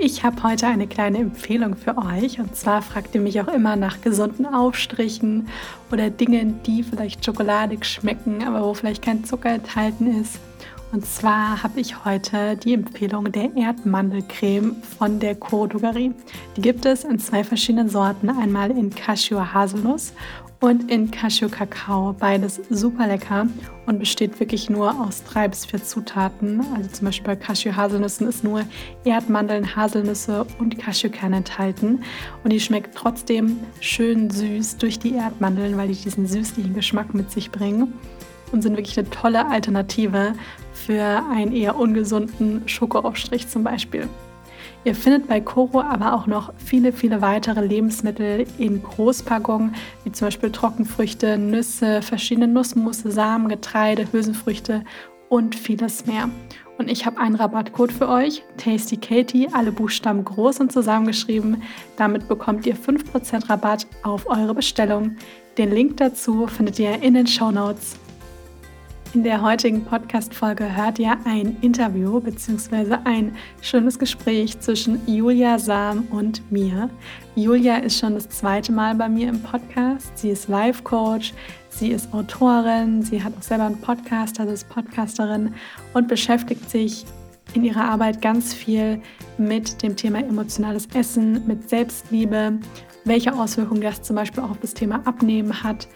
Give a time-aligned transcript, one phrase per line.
[0.00, 2.38] Ich habe heute eine kleine Empfehlung für euch.
[2.38, 5.48] Und zwar fragt ihr mich auch immer nach gesunden Aufstrichen
[5.90, 10.38] oder Dingen, die vielleicht schokoladig schmecken, aber wo vielleicht kein Zucker enthalten ist.
[10.92, 16.14] Und zwar habe ich heute die Empfehlung der Erdmandelcreme von der Coro Drogerie.
[16.56, 20.12] Die gibt es in zwei verschiedenen Sorten, einmal in Cashew Haselnuss
[20.60, 22.12] und in Cashew Kakao.
[22.12, 23.46] Beides super lecker
[23.86, 26.60] und besteht wirklich nur aus drei bis vier Zutaten.
[26.74, 28.64] Also zum Beispiel bei Cashew Haselnüssen ist nur
[29.04, 32.02] Erdmandeln, Haselnüsse und Cashewkerne enthalten.
[32.44, 37.30] Und die schmeckt trotzdem schön süß durch die Erdmandeln, weil die diesen süßlichen Geschmack mit
[37.30, 37.92] sich bringen
[38.52, 40.32] und sind wirklich eine tolle Alternative
[40.72, 44.08] für einen eher ungesunden Schokoaufstrich zum Beispiel.
[44.84, 50.28] Ihr findet bei Coro aber auch noch viele, viele weitere Lebensmittel in Großpackungen, wie zum
[50.28, 54.84] Beispiel Trockenfrüchte, Nüsse, verschiedene Nussmusse, Samen, Getreide, Hülsenfrüchte
[55.28, 56.30] und vieles mehr.
[56.78, 61.62] Und ich habe einen Rabattcode für euch, Tasty Katie, alle Buchstaben groß und zusammengeschrieben.
[61.96, 65.16] Damit bekommt ihr 5% Rabatt auf eure Bestellung.
[65.58, 67.98] Den Link dazu findet ihr in den Show Notes.
[69.14, 72.98] In der heutigen Podcast-Folge hört ihr ein Interview bzw.
[73.04, 76.90] ein schönes Gespräch zwischen Julia Sam und mir.
[77.34, 80.18] Julia ist schon das zweite Mal bei mir im Podcast.
[80.18, 81.32] Sie ist Life-Coach,
[81.70, 85.54] sie ist Autorin, sie hat auch selber einen Podcast, also ist Podcasterin
[85.94, 87.06] und beschäftigt sich
[87.54, 89.00] in ihrer Arbeit ganz viel
[89.38, 92.58] mit dem Thema emotionales Essen, mit Selbstliebe,
[93.06, 95.88] welche Auswirkungen das zum Beispiel auch auf das Thema Abnehmen hat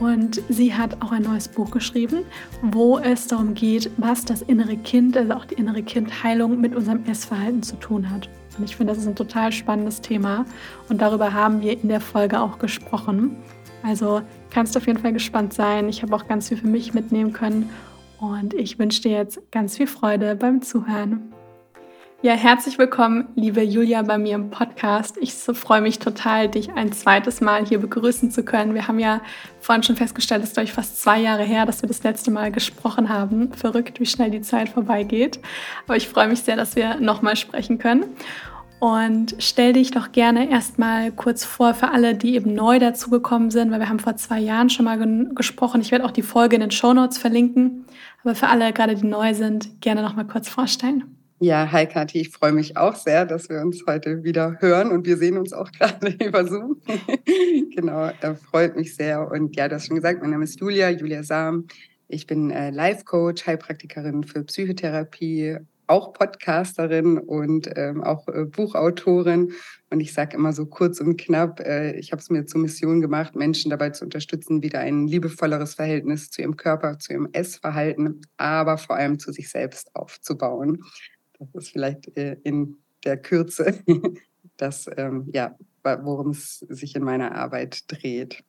[0.00, 2.24] und sie hat auch ein neues Buch geschrieben,
[2.62, 7.04] wo es darum geht, was das innere Kind, also auch die innere Kindheilung mit unserem
[7.06, 8.28] Essverhalten zu tun hat.
[8.58, 10.46] Und ich finde, das ist ein total spannendes Thema.
[10.88, 13.36] Und darüber haben wir in der Folge auch gesprochen.
[13.82, 15.88] Also kannst du auf jeden Fall gespannt sein.
[15.88, 17.70] Ich habe auch ganz viel für mich mitnehmen können.
[18.18, 21.33] Und ich wünsche dir jetzt ganz viel Freude beim Zuhören.
[22.24, 25.18] Ja, herzlich willkommen, liebe Julia, bei mir im Podcast.
[25.20, 28.72] Ich so freue mich total, dich ein zweites Mal hier begrüßen zu können.
[28.72, 29.20] Wir haben ja
[29.60, 32.50] vorhin schon festgestellt, es ist glaube fast zwei Jahre her, dass wir das letzte Mal
[32.50, 33.52] gesprochen haben.
[33.52, 35.38] Verrückt, wie schnell die Zeit vorbeigeht.
[35.84, 38.06] Aber ich freue mich sehr, dass wir nochmal sprechen können.
[38.80, 43.70] Und stell dich doch gerne erstmal kurz vor für alle, die eben neu dazugekommen sind,
[43.70, 44.96] weil wir haben vor zwei Jahren schon mal
[45.34, 45.82] gesprochen.
[45.82, 47.84] Ich werde auch die Folge in den Show Notes verlinken.
[48.22, 51.14] Aber für alle, gerade die neu sind, gerne nochmal kurz vorstellen.
[51.44, 55.04] Ja, hi Kathi, ich freue mich auch sehr, dass wir uns heute wieder hören und
[55.04, 56.80] wir sehen uns auch gerade über Zoom.
[57.76, 58.10] genau,
[58.50, 59.30] freut mich sehr.
[59.30, 61.66] Und ja, du hast schon gesagt, mein Name ist Julia, Julia Sam.
[62.08, 69.52] Ich bin äh, Life-Coach, Heilpraktikerin für Psychotherapie, auch Podcasterin und ähm, auch äh, Buchautorin.
[69.90, 73.02] Und ich sage immer so kurz und knapp, äh, ich habe es mir zur Mission
[73.02, 78.22] gemacht, Menschen dabei zu unterstützen, wieder ein liebevolleres Verhältnis zu ihrem Körper, zu ihrem Essverhalten,
[78.38, 80.82] aber vor allem zu sich selbst aufzubauen.
[81.38, 83.82] Das ist vielleicht äh, in der Kürze
[84.56, 88.42] das, ähm, ja, worum es sich in meiner Arbeit dreht.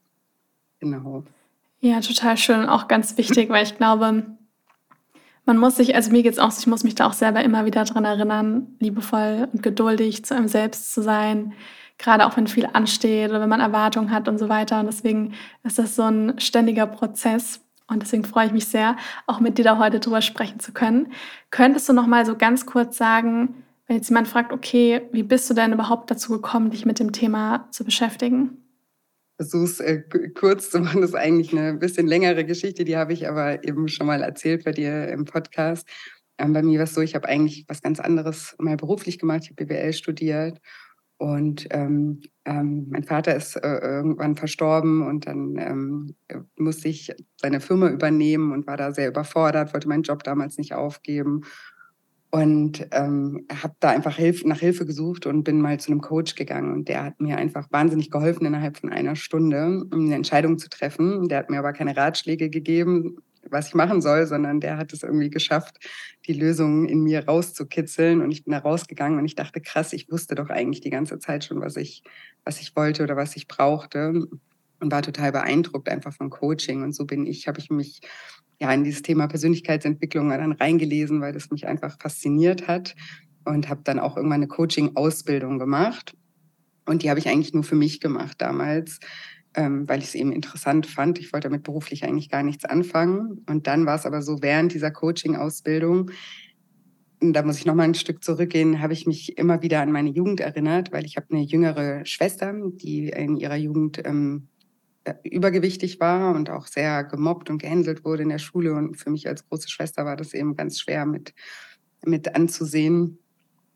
[0.79, 1.23] Genau.
[1.79, 2.66] Ja, total schön.
[2.68, 4.25] Auch ganz wichtig, weil ich glaube,
[5.46, 7.66] man muss sich, also mir geht es auch ich muss mich da auch selber immer
[7.66, 11.53] wieder daran erinnern, liebevoll und geduldig zu einem selbst zu sein,
[11.97, 14.79] gerade auch wenn viel ansteht oder wenn man Erwartungen hat und so weiter.
[14.79, 17.62] Und deswegen ist das so ein ständiger Prozess.
[17.88, 18.97] Und deswegen freue ich mich sehr,
[19.28, 21.13] auch mit dir da heute drüber sprechen zu können.
[21.51, 25.50] Könntest du noch mal so ganz kurz sagen, wenn jetzt jemand fragt, okay, wie bist
[25.50, 28.57] du denn überhaupt dazu gekommen, dich mit dem Thema zu beschäftigen?
[29.38, 30.01] Versuch's äh,
[30.34, 33.88] kurz zu machen, das ist eigentlich eine bisschen längere Geschichte, die habe ich aber eben
[33.88, 35.88] schon mal erzählt bei dir im Podcast.
[36.38, 39.41] Ähm, bei mir war es so, ich habe eigentlich was ganz anderes mal beruflich gemacht.
[39.44, 40.59] Ich habe BWL studiert
[41.17, 46.15] und ähm, ähm, mein Vater ist äh, irgendwann verstorben und dann ähm,
[46.57, 50.73] musste ich seine Firma übernehmen und war da sehr überfordert, wollte meinen Job damals nicht
[50.73, 51.43] aufgeben.
[52.31, 56.35] Und ähm, habe da einfach Hilf nach Hilfe gesucht und bin mal zu einem Coach
[56.35, 56.73] gegangen.
[56.73, 60.67] Und der hat mir einfach wahnsinnig geholfen innerhalb von einer Stunde, um eine Entscheidung zu
[60.67, 61.29] treffen.
[61.29, 63.19] Der hat mir aber keine Ratschläge gegeben,
[63.49, 65.77] was ich machen soll, sondern der hat es irgendwie geschafft,
[66.25, 68.21] die Lösungen in mir rauszukitzeln.
[68.21, 71.19] Und ich bin da rausgegangen und ich dachte, krass, ich wusste doch eigentlich die ganze
[71.19, 72.03] Zeit schon, was ich,
[72.43, 74.27] was ich wollte oder was ich brauchte.
[74.79, 76.83] Und war total beeindruckt einfach von Coaching.
[76.83, 78.01] Und so bin ich, habe ich mich
[78.59, 82.95] ja in dieses Thema Persönlichkeitsentwicklung dann reingelesen, weil das mich einfach fasziniert hat.
[83.45, 86.15] Und habe dann auch irgendwann eine Coaching-Ausbildung gemacht.
[86.85, 88.99] Und die habe ich eigentlich nur für mich gemacht damals
[89.55, 91.19] ähm, weil ich es eben interessant fand.
[91.19, 93.43] Ich wollte damit beruflich eigentlich gar nichts anfangen.
[93.47, 96.11] Und dann war es aber so, während dieser Coaching-Ausbildung,
[97.22, 100.09] da muss ich noch mal ein Stück zurückgehen, habe ich mich immer wieder an meine
[100.09, 104.49] Jugend erinnert, weil ich habe eine jüngere Schwester, die in ihrer Jugend ähm,
[105.05, 108.73] äh, übergewichtig war und auch sehr gemobbt und gehänselt wurde in der Schule.
[108.73, 111.34] Und für mich als große Schwester war das eben ganz schwer mit,
[112.05, 113.19] mit anzusehen.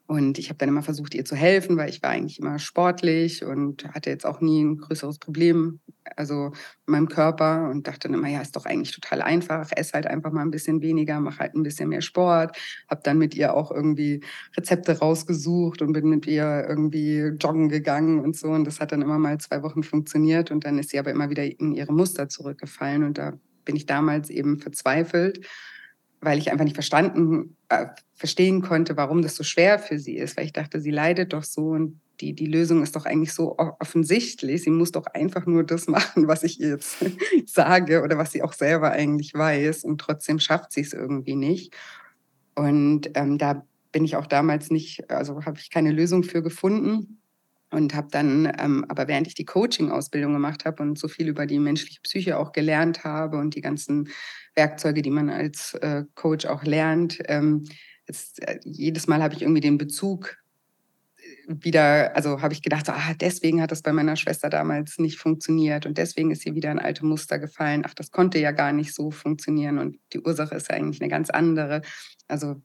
[0.10, 3.46] Und ich habe dann immer versucht, ihr zu helfen, weil ich war eigentlich immer sportlich
[3.46, 5.82] und hatte jetzt auch nie ein größeres Problem,
[6.16, 6.48] also
[6.88, 10.08] in meinem Körper und dachte dann immer, ja, ist doch eigentlich total einfach, esse halt
[10.08, 12.58] einfach mal ein bisschen weniger, mach halt ein bisschen mehr Sport.
[12.90, 14.22] Habe dann mit ihr auch irgendwie
[14.58, 18.48] Rezepte rausgesucht und bin mit ihr irgendwie joggen gegangen und so.
[18.48, 21.30] Und das hat dann immer mal zwei Wochen funktioniert und dann ist sie aber immer
[21.30, 23.34] wieder in ihre Muster zurückgefallen und da
[23.64, 25.46] bin ich damals eben verzweifelt
[26.22, 30.38] weil ich einfach nicht verstanden, äh, verstehen konnte, warum das so schwer für sie ist,
[30.38, 33.58] weil ich dachte, sie leidet doch so und die, die Lösung ist doch eigentlich so
[33.58, 34.64] offensichtlich.
[34.64, 36.98] Sie muss doch einfach nur das machen, was ich ihr jetzt
[37.46, 41.74] sage oder was sie auch selber eigentlich weiß und trotzdem schafft sie es irgendwie nicht.
[42.56, 47.19] Und ähm, da bin ich auch damals nicht, also habe ich keine Lösung für gefunden
[47.72, 51.46] und habe dann, ähm, aber während ich die Coaching-Ausbildung gemacht habe und so viel über
[51.46, 54.10] die menschliche Psyche auch gelernt habe und die ganzen
[54.56, 57.66] Werkzeuge, die man als äh, Coach auch lernt, ähm,
[58.08, 60.38] jetzt, äh, jedes Mal habe ich irgendwie den Bezug
[61.18, 64.98] äh, wieder, also habe ich gedacht, so, ah, deswegen hat das bei meiner Schwester damals
[64.98, 67.84] nicht funktioniert und deswegen ist sie wieder in alte Muster gefallen.
[67.86, 71.10] Ach, das konnte ja gar nicht so funktionieren und die Ursache ist ja eigentlich eine
[71.10, 71.82] ganz andere.
[72.28, 72.62] Also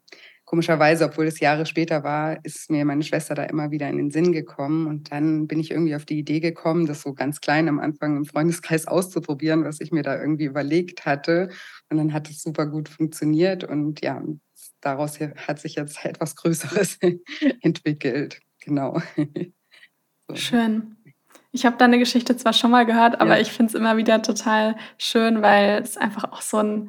[0.55, 4.13] komischerweise, obwohl es Jahre später war, ist mir meine Schwester da immer wieder in den
[4.13, 4.87] Sinn gekommen.
[4.87, 8.17] Und dann bin ich irgendwie auf die Idee gekommen, das so ganz klein am Anfang
[8.17, 11.49] im Freundeskreis auszuprobieren, was ich mir da irgendwie überlegt hatte.
[11.91, 13.65] Und dann hat es super gut funktioniert.
[13.65, 14.23] Und ja,
[14.81, 17.01] daraus hat sich jetzt etwas Größeres
[17.61, 18.41] entwickelt.
[18.61, 19.03] Genau.
[20.27, 20.37] So.
[20.37, 20.97] Schön.
[21.53, 23.43] Ich habe deine Geschichte zwar schon mal gehört, aber ja.
[23.43, 26.89] ich finde es immer wieder total schön, weil es einfach auch so ein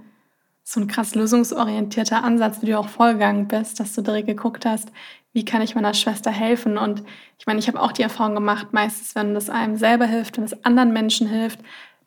[0.68, 4.92] so ein krass lösungsorientierter Ansatz, wie du auch vorgegangen bist, dass du direkt geguckt hast,
[5.32, 6.80] wie kann ich meiner Schwester helfen?
[6.80, 7.04] Und
[7.38, 10.44] ich meine, ich habe auch die Erfahrung gemacht, meistens, wenn es einem selber hilft, wenn
[10.44, 11.60] es anderen Menschen hilft,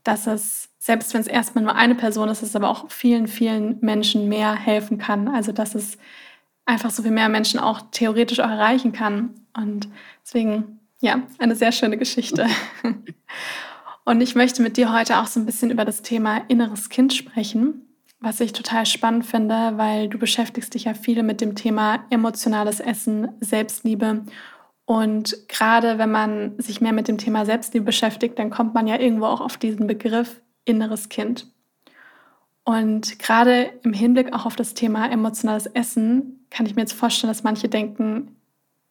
[0.02, 3.78] dass es, selbst wenn es erstmal nur eine Person ist, es aber auch vielen, vielen
[3.80, 5.28] Menschen mehr helfen kann.
[5.28, 5.96] Also, dass es
[6.66, 9.34] einfach so viel mehr Menschen auch theoretisch auch erreichen kann.
[9.56, 9.88] Und
[10.24, 12.46] deswegen, ja, eine sehr schöne Geschichte.
[14.04, 17.14] Und ich möchte mit dir heute auch so ein bisschen über das Thema inneres Kind
[17.14, 17.87] sprechen
[18.20, 22.80] was ich total spannend finde, weil du beschäftigst dich ja viel mit dem Thema emotionales
[22.80, 24.24] Essen, Selbstliebe.
[24.84, 28.98] Und gerade wenn man sich mehr mit dem Thema Selbstliebe beschäftigt, dann kommt man ja
[28.98, 31.46] irgendwo auch auf diesen Begriff inneres Kind.
[32.64, 37.30] Und gerade im Hinblick auch auf das Thema emotionales Essen kann ich mir jetzt vorstellen,
[37.30, 38.36] dass manche denken,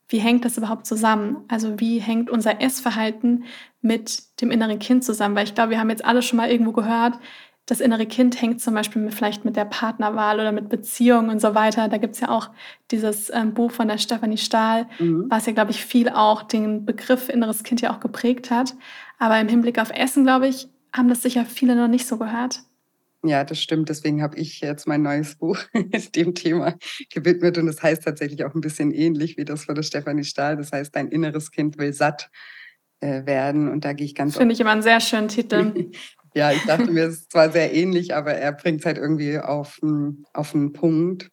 [0.10, 1.44] wie hängt das überhaupt zusammen?
[1.48, 3.44] Also wie hängt unser Essverhalten
[3.82, 5.36] mit dem inneren Kind zusammen?
[5.36, 7.20] Weil ich glaube, wir haben jetzt alle schon mal irgendwo gehört,
[7.68, 11.42] das innere Kind hängt zum Beispiel mit, vielleicht mit der Partnerwahl oder mit Beziehungen und
[11.42, 11.90] so weiter.
[11.90, 12.50] Da gibt es ja auch
[12.92, 15.26] dieses ähm, Buch von der Stefanie Stahl, mhm.
[15.30, 18.74] was ja, glaube ich, viel auch den Begriff inneres Kind ja auch geprägt hat.
[19.20, 22.62] Aber im Hinblick auf Essen, glaube ich, haben das sicher viele noch nicht so gehört.
[23.24, 23.90] Ja, das stimmt.
[23.90, 25.60] Deswegen habe ich jetzt mein neues Buch
[26.16, 26.76] dem Thema
[27.14, 27.58] gewidmet.
[27.58, 30.56] Und das heißt tatsächlich auch ein bisschen ähnlich wie das von der Stefanie Stahl.
[30.56, 32.30] Das heißt, dein inneres Kind will satt
[33.02, 33.70] äh, werden.
[33.70, 34.38] Und da gehe ich ganz.
[34.38, 35.92] Finde ich immer einen sehr schönen Titel.
[36.38, 39.40] Ja, ich dachte mir, es ist zwar sehr ähnlich, aber er bringt es halt irgendwie
[39.40, 39.80] auf,
[40.34, 41.32] auf einen Punkt.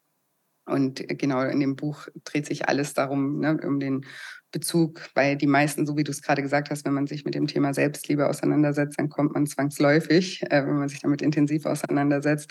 [0.65, 4.07] Und äh, genau in dem Buch dreht sich alles darum, ne, um den
[4.51, 7.35] Bezug, weil die meisten, so wie du es gerade gesagt hast, wenn man sich mit
[7.35, 12.51] dem Thema Selbstliebe auseinandersetzt, dann kommt man zwangsläufig, äh, wenn man sich damit intensiv auseinandersetzt,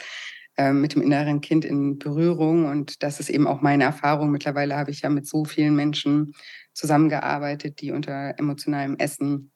[0.56, 2.66] äh, mit dem inneren Kind in Berührung.
[2.66, 4.30] Und das ist eben auch meine Erfahrung.
[4.30, 6.36] Mittlerweile habe ich ja mit so vielen Menschen
[6.74, 9.53] zusammengearbeitet, die unter emotionalem Essen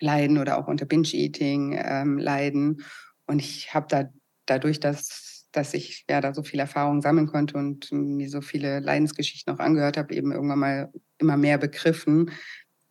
[0.00, 2.82] leiden oder auch unter Binge-Eating ähm, leiden.
[3.26, 4.10] Und ich habe da
[4.46, 8.80] dadurch, dass, dass ich ja da so viel Erfahrung sammeln konnte und mir so viele
[8.80, 12.30] Leidensgeschichten auch angehört habe, eben irgendwann mal immer mehr begriffen,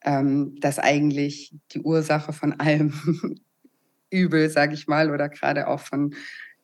[0.04, 2.94] ähm, dass eigentlich die Ursache von allem
[4.10, 6.16] Übel, sage ich mal, oder gerade auch von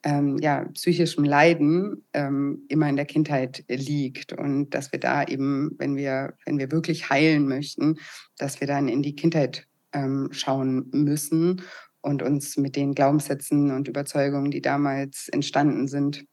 [0.02, 5.72] ähm, ja, psychischem Leiden ähm, immer in der Kindheit liegt und dass wir da eben,
[5.78, 7.98] wenn wir, wenn wir wirklich heilen möchten,
[8.38, 11.62] dass wir dann in die Kindheit ähm, schauen müssen
[12.00, 16.24] und uns mit den Glaubenssätzen und Überzeugungen, die damals entstanden sind,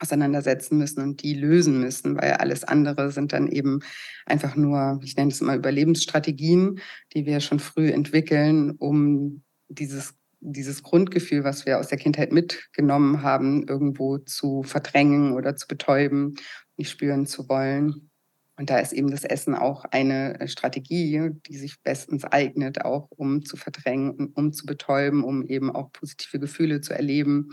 [0.00, 3.80] auseinandersetzen müssen und die lösen müssen, weil alles andere sind dann eben
[4.26, 6.80] einfach nur, ich nenne es immer Überlebensstrategien,
[7.12, 13.22] die wir schon früh entwickeln, um dieses, dieses Grundgefühl, was wir aus der Kindheit mitgenommen
[13.22, 16.34] haben, irgendwo zu verdrängen oder zu betäuben,
[16.76, 18.10] nicht spüren zu wollen.
[18.56, 23.10] Und da ist eben das Essen auch eine äh, Strategie, die sich bestens eignet, auch
[23.10, 27.50] um zu verdrängen, um zu betäuben, um eben auch positive Gefühle zu erleben.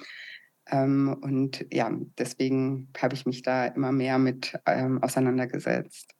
[0.69, 6.13] Ähm, und ja, deswegen habe ich mich da immer mehr mit ähm, auseinandergesetzt.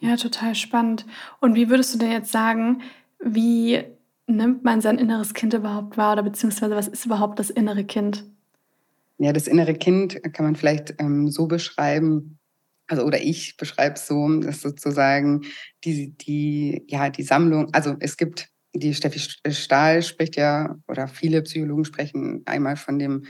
[0.00, 1.06] Ja, total spannend.
[1.40, 2.82] Und wie würdest du denn jetzt sagen,
[3.22, 3.84] wie
[4.26, 8.24] nimmt man sein inneres Kind überhaupt wahr oder beziehungsweise was ist überhaupt das innere Kind?
[9.18, 12.39] Ja, das innere Kind kann man vielleicht ähm, so beschreiben,
[12.90, 15.42] also oder ich beschreibe es so, dass sozusagen
[15.84, 19.20] die, die, ja, die Sammlung, also es gibt, die Steffi
[19.52, 23.26] Stahl spricht ja, oder viele Psychologen sprechen einmal von dem,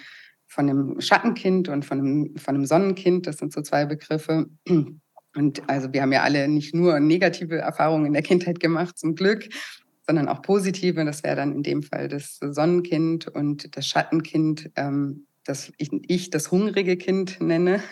[0.47, 4.47] von dem Schattenkind und von dem, von dem Sonnenkind, das sind so zwei Begriffe.
[5.37, 9.15] Und also wir haben ja alle nicht nur negative Erfahrungen in der Kindheit gemacht, zum
[9.15, 9.49] Glück,
[10.07, 11.05] sondern auch positive.
[11.05, 16.31] Das wäre dann in dem Fall das Sonnenkind und das Schattenkind, ähm, das ich, ich
[16.31, 17.83] das hungrige Kind nenne.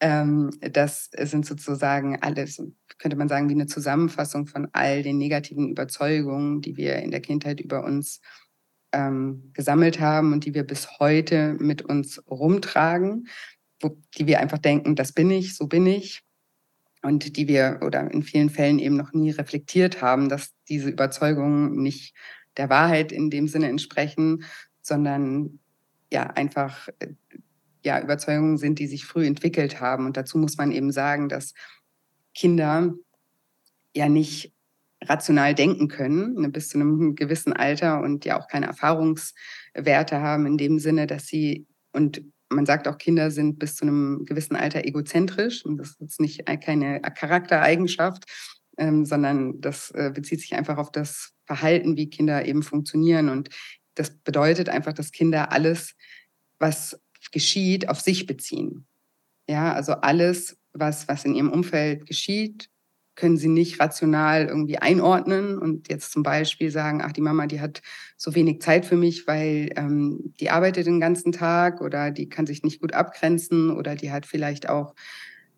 [0.00, 2.62] Ähm, das sind sozusagen alles,
[2.98, 7.20] könnte man sagen, wie eine Zusammenfassung von all den negativen Überzeugungen, die wir in der
[7.20, 8.20] Kindheit über uns
[8.92, 13.28] ähm, gesammelt haben und die wir bis heute mit uns rumtragen,
[13.80, 16.22] wo, die wir einfach denken, das bin ich, so bin ich.
[17.02, 21.82] Und die wir oder in vielen Fällen eben noch nie reflektiert haben, dass diese Überzeugungen
[21.82, 22.14] nicht
[22.58, 24.44] der Wahrheit in dem Sinne entsprechen,
[24.82, 25.60] sondern
[26.12, 27.14] ja einfach äh,
[27.84, 30.06] ja Überzeugungen sind, die sich früh entwickelt haben.
[30.06, 31.54] Und dazu muss man eben sagen, dass
[32.34, 32.94] Kinder
[33.94, 34.52] ja nicht
[35.02, 40.46] rational denken können, ne, bis zu einem gewissen Alter und ja auch keine Erfahrungswerte haben
[40.46, 44.56] in dem Sinne, dass sie und man sagt auch, Kinder sind bis zu einem gewissen
[44.56, 45.64] Alter egozentrisch.
[45.64, 48.24] Und das ist nicht keine Charaktereigenschaft,
[48.76, 53.28] ähm, sondern das äh, bezieht sich einfach auf das Verhalten, wie Kinder eben funktionieren.
[53.28, 53.50] Und
[53.94, 55.94] das bedeutet einfach, dass Kinder alles,
[56.58, 57.00] was
[57.32, 58.86] geschieht, auf sich beziehen.
[59.48, 62.70] Ja, also alles, was, was in ihrem Umfeld geschieht,
[63.16, 67.60] können sie nicht rational irgendwie einordnen und jetzt zum Beispiel sagen, ach, die Mama, die
[67.60, 67.82] hat
[68.16, 72.46] so wenig Zeit für mich, weil ähm, die arbeitet den ganzen Tag oder die kann
[72.46, 74.94] sich nicht gut abgrenzen oder die hat vielleicht auch,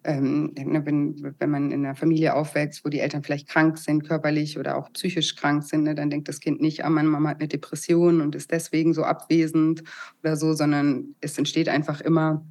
[0.05, 4.03] ähm, ne, wenn, wenn man in einer Familie aufwächst, wo die Eltern vielleicht krank sind,
[4.07, 7.31] körperlich oder auch psychisch krank sind, ne, dann denkt das Kind nicht, ah, meine Mama
[7.31, 9.83] hat eine Depression und ist deswegen so abwesend
[10.23, 12.45] oder so, sondern es entsteht einfach immer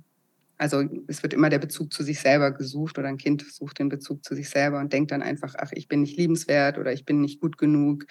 [0.58, 3.90] also es wird immer der Bezug zu sich selber gesucht oder ein Kind sucht den
[3.90, 7.04] Bezug zu sich selber und denkt dann einfach, ach, ich bin nicht liebenswert oder ich
[7.04, 8.06] bin nicht gut genug.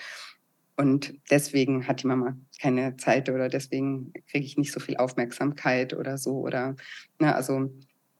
[0.77, 5.95] Und deswegen hat die Mama keine Zeit oder deswegen kriege ich nicht so viel Aufmerksamkeit
[5.95, 6.39] oder so.
[6.41, 6.75] Oder
[7.21, 7.71] ne, also,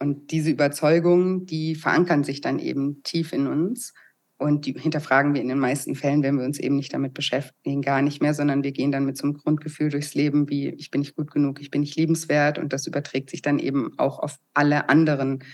[0.01, 3.93] und diese Überzeugungen, die verankern sich dann eben tief in uns.
[4.39, 7.83] Und die hinterfragen wir in den meisten Fällen, wenn wir uns eben nicht damit beschäftigen,
[7.83, 10.91] gar nicht mehr, sondern wir gehen dann mit so einem Grundgefühl durchs Leben, wie ich
[10.91, 12.59] bin nicht gut genug, ich bin nicht liebenswert.
[12.59, 15.45] Und das überträgt sich dann eben auch auf alle anderen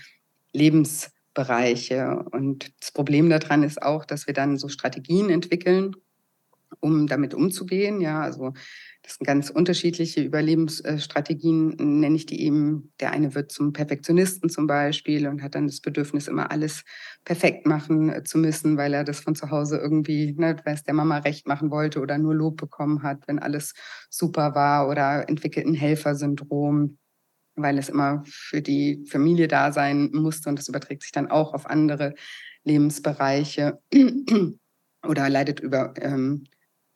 [0.53, 2.23] Lebensbereiche.
[2.31, 5.91] Und das Problem daran ist auch, dass wir dann so Strategien entwickeln,
[6.79, 8.01] um damit umzugehen.
[8.01, 8.53] Ja, also
[9.01, 12.93] das sind ganz unterschiedliche Überlebensstrategien, nenne ich die eben.
[12.99, 16.83] Der eine wird zum Perfektionisten zum Beispiel und hat dann das Bedürfnis, immer alles
[17.23, 20.83] perfekt machen äh, zu müssen, weil er das von zu Hause irgendwie, ne, weil es
[20.83, 23.73] der Mama recht machen wollte oder nur Lob bekommen hat, wenn alles
[24.09, 26.97] super war oder entwickelt ein Helfersyndrom
[27.57, 31.53] weil es immer für die Familie da sein musste und das überträgt sich dann auch
[31.53, 32.13] auf andere
[32.63, 33.79] Lebensbereiche
[35.07, 36.43] oder leidet über ähm,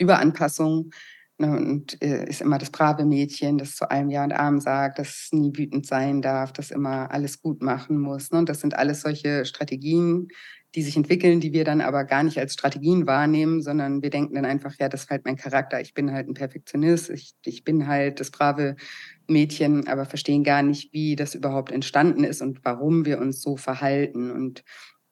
[0.02, 0.92] Überanpassung.
[1.38, 5.00] Ne, und äh, ist immer das brave Mädchen, das zu allem Ja und Arm sagt,
[5.00, 8.30] das nie wütend sein darf, das immer alles gut machen muss.
[8.32, 8.40] Ne?
[8.40, 10.28] Und das sind alles solche Strategien,
[10.76, 14.36] die sich entwickeln, die wir dann aber gar nicht als Strategien wahrnehmen, sondern wir denken
[14.36, 17.64] dann einfach, ja, das ist halt mein Charakter, ich bin halt ein Perfektionist, ich, ich
[17.64, 18.76] bin halt das brave
[19.28, 23.58] Mädchen, aber verstehen gar nicht, wie das überhaupt entstanden ist und warum wir uns so
[23.58, 24.32] verhalten.
[24.32, 24.64] Und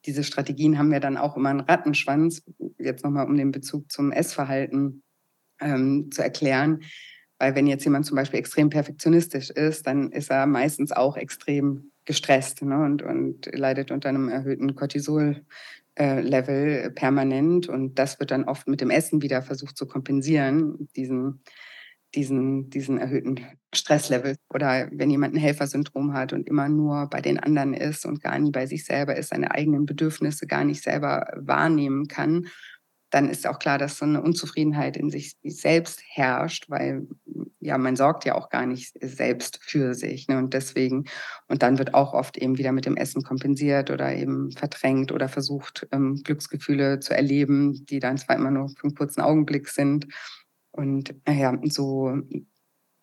[0.06, 2.42] diese Strategien haben ja dann auch immer einen Rattenschwanz,
[2.78, 5.02] jetzt nochmal um den Bezug zum Essverhalten
[5.60, 6.82] ähm, zu erklären.
[7.38, 11.90] Weil wenn jetzt jemand zum Beispiel extrem perfektionistisch ist, dann ist er meistens auch extrem
[12.04, 12.78] gestresst ne?
[12.78, 15.44] und, und leidet unter einem erhöhten Cortisol.
[15.98, 21.42] Level permanent und das wird dann oft mit dem Essen wieder versucht zu kompensieren, diesen,
[22.14, 23.40] diesen, diesen erhöhten
[23.74, 24.36] Stresslevel.
[24.52, 28.38] Oder wenn jemand ein Helfersyndrom hat und immer nur bei den anderen ist und gar
[28.38, 32.46] nie bei sich selber ist, seine eigenen Bedürfnisse gar nicht selber wahrnehmen kann,
[33.10, 37.08] dann ist auch klar, dass so eine Unzufriedenheit in sich selbst herrscht, weil
[37.58, 40.28] ja, man sorgt ja auch gar nicht selbst für sich.
[40.28, 40.38] Ne?
[40.38, 41.04] Und deswegen,
[41.48, 45.28] und dann wird auch oft eben wieder mit dem Essen kompensiert oder eben verdrängt oder
[45.28, 50.06] versucht, ähm, Glücksgefühle zu erleben, die dann zwar immer nur für einen kurzen Augenblick sind.
[50.72, 52.12] Und naja, so,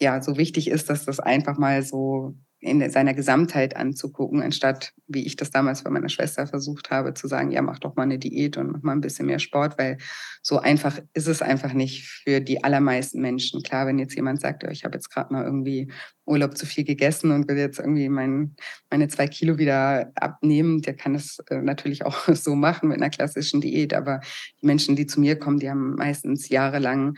[0.02, 5.26] ja, so wichtig ist, dass das einfach mal so in seiner Gesamtheit anzugucken, anstatt, wie
[5.26, 8.18] ich das damals bei meiner Schwester versucht habe, zu sagen, ja, mach doch mal eine
[8.18, 9.98] Diät und mach mal ein bisschen mehr Sport, weil
[10.42, 13.62] so einfach ist es einfach nicht für die allermeisten Menschen.
[13.62, 15.92] Klar, wenn jetzt jemand sagt, oh, ich habe jetzt gerade mal irgendwie
[16.26, 18.56] Urlaub zu viel gegessen und will jetzt irgendwie mein,
[18.90, 23.12] meine zwei Kilo wieder abnehmen, der kann das äh, natürlich auch so machen mit einer
[23.12, 23.94] klassischen Diät.
[23.94, 24.20] Aber
[24.62, 27.18] die Menschen, die zu mir kommen, die haben meistens jahrelang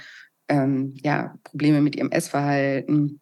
[0.49, 3.21] ähm, ja, Probleme mit ihrem Essverhalten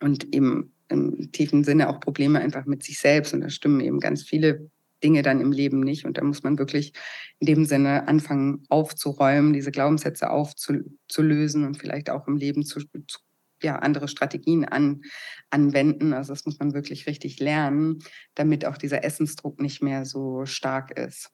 [0.00, 3.34] und eben im tiefen Sinne auch Probleme einfach mit sich selbst.
[3.34, 4.70] Und da stimmen eben ganz viele
[5.02, 6.04] Dinge dann im Leben nicht.
[6.04, 6.92] Und da muss man wirklich
[7.40, 13.18] in dem Sinne anfangen aufzuräumen, diese Glaubenssätze aufzulösen und vielleicht auch im Leben zu, zu
[13.62, 15.02] ja, andere Strategien an,
[15.50, 16.12] anwenden.
[16.12, 17.98] Also das muss man wirklich richtig lernen,
[18.34, 21.30] damit auch dieser Essensdruck nicht mehr so stark ist.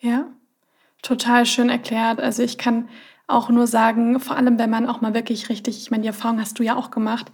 [0.00, 0.36] Ja,
[1.02, 2.20] total schön erklärt.
[2.20, 2.88] Also ich kann
[3.26, 6.40] auch nur sagen, vor allem wenn man auch mal wirklich richtig, ich meine, die Erfahrung
[6.40, 7.32] hast du ja auch gemacht,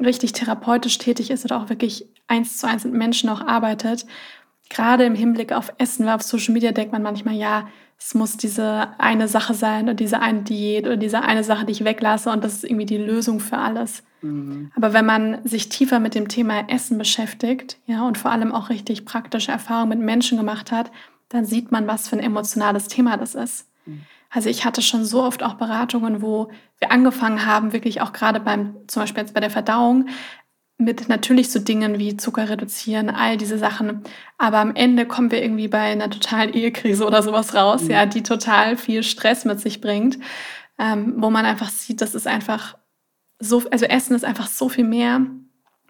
[0.00, 4.06] richtig therapeutisch tätig ist oder auch wirklich eins zu eins mit Menschen auch arbeitet,
[4.70, 8.36] gerade im Hinblick auf Essen, weil auf Social Media denkt man manchmal, ja, es muss
[8.36, 12.30] diese eine Sache sein und diese eine Diät oder diese eine Sache, die ich weglasse
[12.30, 14.04] und das ist irgendwie die Lösung für alles.
[14.22, 14.70] Mhm.
[14.76, 18.68] Aber wenn man sich tiefer mit dem Thema Essen beschäftigt, ja, und vor allem auch
[18.68, 20.92] richtig praktische Erfahrungen mit Menschen gemacht hat,
[21.28, 23.66] dann sieht man, was für ein emotionales Thema das ist.
[23.84, 24.02] Mhm.
[24.30, 28.40] Also ich hatte schon so oft auch Beratungen, wo wir angefangen haben, wirklich auch gerade
[28.40, 30.06] beim, zum Beispiel jetzt bei der Verdauung,
[30.78, 34.04] mit natürlich so Dingen wie Zucker reduzieren, all diese Sachen.
[34.38, 37.90] Aber am Ende kommen wir irgendwie bei einer totalen Ehekrise oder sowas raus, mhm.
[37.90, 40.18] ja, die total viel Stress mit sich bringt,
[40.78, 42.76] ähm, wo man einfach sieht, das ist einfach
[43.40, 45.22] so, also Essen ist einfach so viel mehr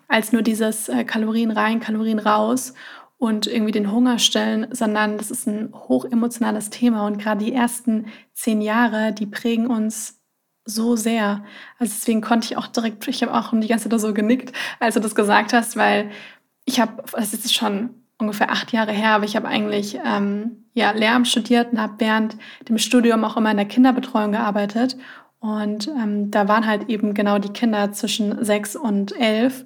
[0.07, 2.73] als nur dieses äh, Kalorien rein, Kalorien raus
[3.19, 7.07] und irgendwie den Hunger stellen, sondern das ist ein hochemotionales Thema.
[7.07, 10.21] Und gerade die ersten zehn Jahre, die prägen uns
[10.65, 11.45] so sehr.
[11.79, 14.95] Also deswegen konnte ich auch direkt, ich habe auch die ganze Zeit so genickt, als
[14.95, 16.11] du das gesagt hast, weil
[16.65, 20.91] ich habe, das ist schon ungefähr acht Jahre her, aber ich habe eigentlich ähm, ja,
[20.93, 22.37] Lehramt studiert und habe während
[22.69, 24.97] dem Studium auch immer in der Kinderbetreuung gearbeitet.
[25.41, 29.65] Und ähm, da waren halt eben genau die Kinder zwischen sechs und elf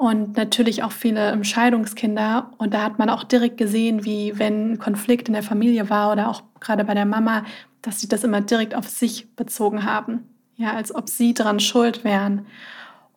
[0.00, 2.52] und natürlich auch viele Scheidungskinder.
[2.56, 6.30] Und da hat man auch direkt gesehen, wie wenn Konflikt in der Familie war oder
[6.30, 7.44] auch gerade bei der Mama,
[7.82, 10.20] dass sie das immer direkt auf sich bezogen haben.
[10.56, 12.46] Ja, als ob sie daran schuld wären.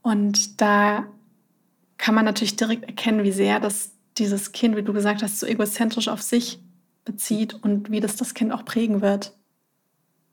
[0.01, 1.07] Und da
[1.97, 5.45] kann man natürlich direkt erkennen, wie sehr das dieses Kind, wie du gesagt hast, so
[5.45, 6.59] egozentrisch auf sich
[7.05, 9.33] bezieht und wie das das Kind auch prägen wird.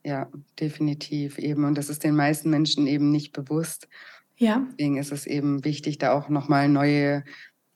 [0.05, 0.27] Ja,
[0.59, 1.65] definitiv eben.
[1.65, 3.87] Und das ist den meisten Menschen eben nicht bewusst.
[4.41, 4.67] Ja.
[4.79, 7.25] Deswegen ist es eben wichtig, da auch nochmal neue,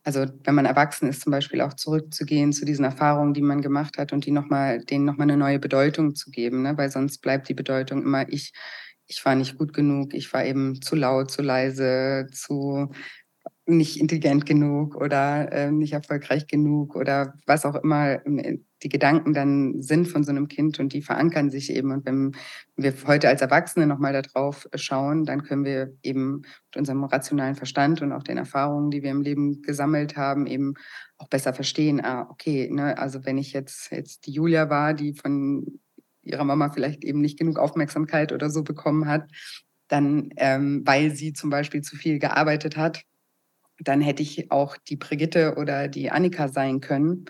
[0.02, 3.98] also wenn man erwachsen ist, zum Beispiel auch zurückzugehen zu diesen Erfahrungen, die man gemacht
[3.98, 6.62] hat und die noch mal, denen nochmal eine neue Bedeutung zu geben.
[6.62, 6.76] Ne?
[6.78, 8.52] Weil sonst bleibt die Bedeutung immer, ich,
[9.06, 12.90] ich war nicht gut genug, ich war eben zu laut, zu leise, zu
[13.66, 18.20] nicht intelligent genug oder äh, nicht erfolgreich genug oder was auch immer
[18.84, 21.90] die Gedanken dann sind von so einem Kind und die verankern sich eben.
[21.90, 22.32] Und wenn
[22.76, 28.02] wir heute als Erwachsene nochmal darauf schauen, dann können wir eben mit unserem rationalen Verstand
[28.02, 30.74] und auch den Erfahrungen, die wir im Leben gesammelt haben, eben
[31.16, 35.14] auch besser verstehen, ah, okay, ne, also wenn ich jetzt, jetzt die Julia war, die
[35.14, 35.80] von
[36.22, 39.30] ihrer Mama vielleicht eben nicht genug Aufmerksamkeit oder so bekommen hat,
[39.88, 43.04] dann, ähm, weil sie zum Beispiel zu viel gearbeitet hat,
[43.78, 47.26] dann hätte ich auch die Brigitte oder die Annika sein können.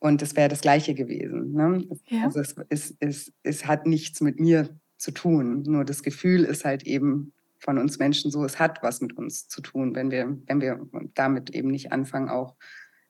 [0.00, 1.52] Und es wäre das Gleiche gewesen.
[1.52, 1.84] Ne?
[2.06, 2.24] Ja.
[2.24, 5.62] Also es, es, es, es hat nichts mit mir zu tun.
[5.66, 9.48] Nur das Gefühl ist halt eben von uns Menschen so, es hat was mit uns
[9.48, 12.54] zu tun, wenn wir, wenn wir damit eben nicht anfangen, auch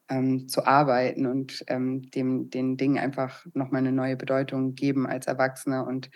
[0.09, 5.27] ähm, zu arbeiten und ähm, dem, den Dingen einfach nochmal eine neue Bedeutung geben als
[5.27, 6.11] Erwachsene und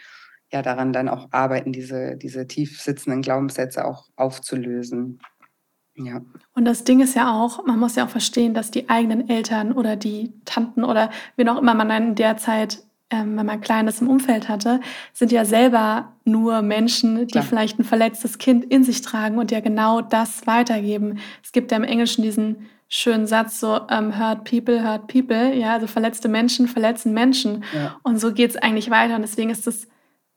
[0.50, 5.18] ja daran dann auch arbeiten, diese, diese tief sitzenden Glaubenssätze auch aufzulösen.
[5.94, 6.22] Ja.
[6.54, 9.72] Und das Ding ist ja auch, man muss ja auch verstehen, dass die eigenen Eltern
[9.72, 14.00] oder die Tanten oder wen auch immer man in der Zeit, ähm, wenn man Kleines
[14.00, 14.80] im Umfeld hatte,
[15.12, 17.44] sind ja selber nur Menschen, die Klar.
[17.44, 21.18] vielleicht ein verletztes Kind in sich tragen und ja genau das weitergeben.
[21.42, 25.74] Es gibt ja im Englischen diesen schönen Satz so ähm, hurt people, hurt people, ja,
[25.74, 27.64] also verletzte Menschen verletzen Menschen.
[27.74, 27.98] Ja.
[28.02, 29.16] Und so geht es eigentlich weiter.
[29.16, 29.88] Und deswegen ist es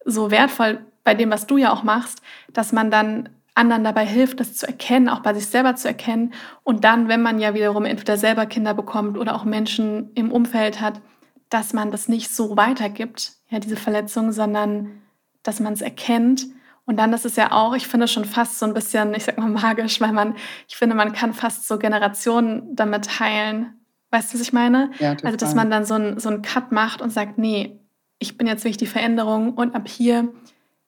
[0.05, 2.21] so wertvoll bei dem, was du ja auch machst,
[2.53, 6.33] dass man dann anderen dabei hilft, das zu erkennen, auch bei sich selber zu erkennen.
[6.63, 10.81] Und dann, wenn man ja wiederum entweder selber Kinder bekommt oder auch Menschen im Umfeld
[10.81, 11.01] hat,
[11.49, 15.01] dass man das nicht so weitergibt, ja, diese Verletzung, sondern
[15.41, 16.47] dass man es erkennt.
[16.85, 19.37] Und dann ist es ja auch, ich finde schon fast so ein bisschen, ich sag
[19.37, 20.35] mal magisch, weil man,
[20.67, 23.79] ich finde, man kann fast so Generationen damit heilen.
[24.11, 24.91] Weißt du, was ich meine?
[24.99, 25.15] Ja.
[25.23, 27.79] Also, dass man dann so einen so Cut macht und sagt, nee,
[28.19, 30.33] ich bin jetzt wirklich die Veränderung und ab hier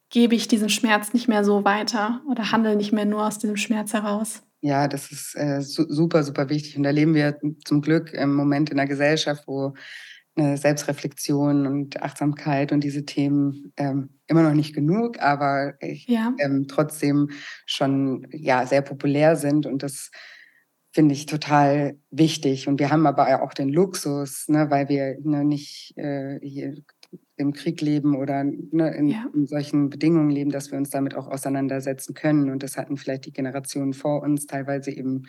[0.09, 3.57] gebe ich diesen Schmerz nicht mehr so weiter oder handle nicht mehr nur aus diesem
[3.57, 4.43] Schmerz heraus.
[4.61, 6.77] Ja, das ist äh, super, super wichtig.
[6.77, 9.73] Und da leben wir zum Glück im Moment in einer Gesellschaft, wo
[10.35, 16.33] äh, Selbstreflexion und Achtsamkeit und diese Themen ähm, immer noch nicht genug, aber ich, Ja,
[16.39, 17.29] ähm, trotzdem
[17.65, 19.65] schon ja, sehr populär sind.
[19.65, 20.11] Und das
[20.91, 22.67] finde ich total wichtig.
[22.67, 26.75] Und wir haben aber auch den Luxus, ne, weil wir ne, nicht äh, hier
[27.37, 31.15] im Krieg leben oder ne, in, ja, in solchen Bedingungen leben, dass wir uns damit
[31.15, 32.49] auch auseinandersetzen können.
[32.49, 35.27] Und das hatten vielleicht die Generationen vor uns teilweise eben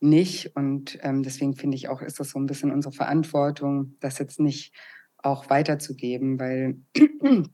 [0.00, 0.56] nicht.
[0.56, 4.40] Und ähm, deswegen finde ich auch, ist das so ein bisschen unsere Verantwortung, das jetzt
[4.40, 4.74] nicht
[5.18, 6.78] auch weiterzugeben, weil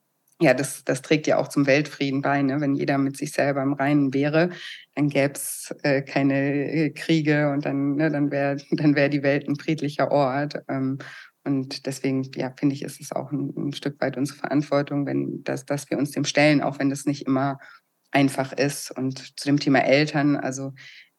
[0.41, 2.43] ja, das, das trägt ja auch zum Weltfrieden bei.
[2.43, 2.61] Ne?
[2.61, 4.51] Wenn jeder mit sich selber im Reinen wäre,
[4.95, 9.23] dann gäbe es äh, keine äh, Kriege und dann, ne, dann wäre dann wär die
[9.23, 10.63] Welt ein friedlicher Ort.
[10.69, 10.99] Ähm,
[11.45, 15.43] und deswegen, ja, finde ich, ist es auch ein, ein, Stück weit unsere Verantwortung, wenn
[15.43, 17.59] das, dass wir uns dem stellen, auch wenn das nicht immer
[18.11, 18.91] einfach ist.
[18.91, 20.73] Und zu dem Thema Eltern, also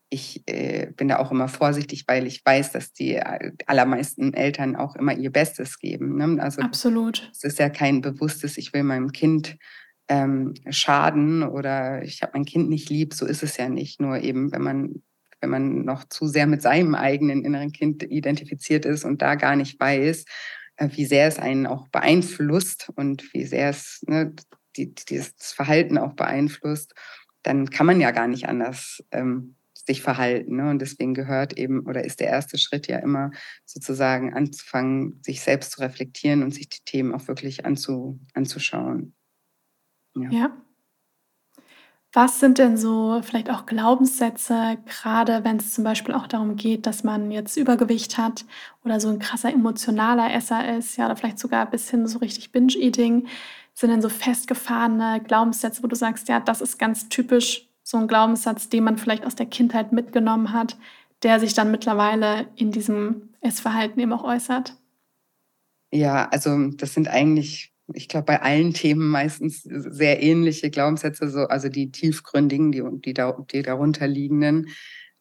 [0.10, 4.76] ich äh, bin da auch immer vorsichtig, weil ich weiß, dass die äh, allermeisten Eltern
[4.76, 6.18] auch immer ihr Bestes geben.
[6.18, 6.42] Ne?
[6.44, 7.32] Also absolut.
[7.34, 9.58] es ist ja kein bewusstes, ich will meinem Kind
[10.10, 13.14] ähm, schaden oder ich habe mein Kind nicht lieb.
[13.14, 14.02] So ist es ja nicht.
[14.02, 15.02] Nur eben, wenn man
[15.42, 19.56] wenn man noch zu sehr mit seinem eigenen inneren Kind identifiziert ist und da gar
[19.56, 20.26] nicht weiß,
[20.78, 24.34] äh, wie sehr es einen auch beeinflusst und wie sehr es ne,
[24.78, 26.94] die, dieses Verhalten auch beeinflusst,
[27.44, 30.58] dann kann man ja gar nicht anders ähm, sich verhalten.
[30.58, 30.70] Ne?
[30.70, 33.32] Und deswegen gehört eben oder ist der erste Schritt ja immer
[33.66, 39.14] sozusagen anzufangen, sich selbst zu reflektieren und sich die Themen auch wirklich anzu, anzuschauen.
[40.16, 40.30] Ja.
[40.30, 40.62] ja.
[42.14, 46.86] Was sind denn so vielleicht auch Glaubenssätze, gerade wenn es zum Beispiel auch darum geht,
[46.86, 48.46] dass man jetzt Übergewicht hat
[48.84, 52.52] oder so ein krasser emotionaler Esser ist, ja, oder vielleicht sogar bis hin so richtig
[52.52, 53.28] Binge-Eating?
[53.74, 58.08] Sind denn so festgefahrene Glaubenssätze, wo du sagst, ja, das ist ganz typisch so ein
[58.08, 60.78] Glaubenssatz, den man vielleicht aus der Kindheit mitgenommen hat,
[61.24, 64.76] der sich dann mittlerweile in diesem Essverhalten eben auch äußert?
[65.94, 71.42] Ja, also das sind eigentlich, ich glaube, bei allen Themen meistens sehr ähnliche Glaubenssätze, so,
[71.48, 74.08] also die tiefgründigen, die, die, da, die darunter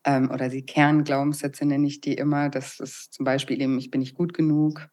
[0.05, 2.49] ähm, oder die Kernglaubenssätze nenne ich die immer.
[2.49, 4.88] Das ist zum Beispiel eben, ich bin nicht gut genug,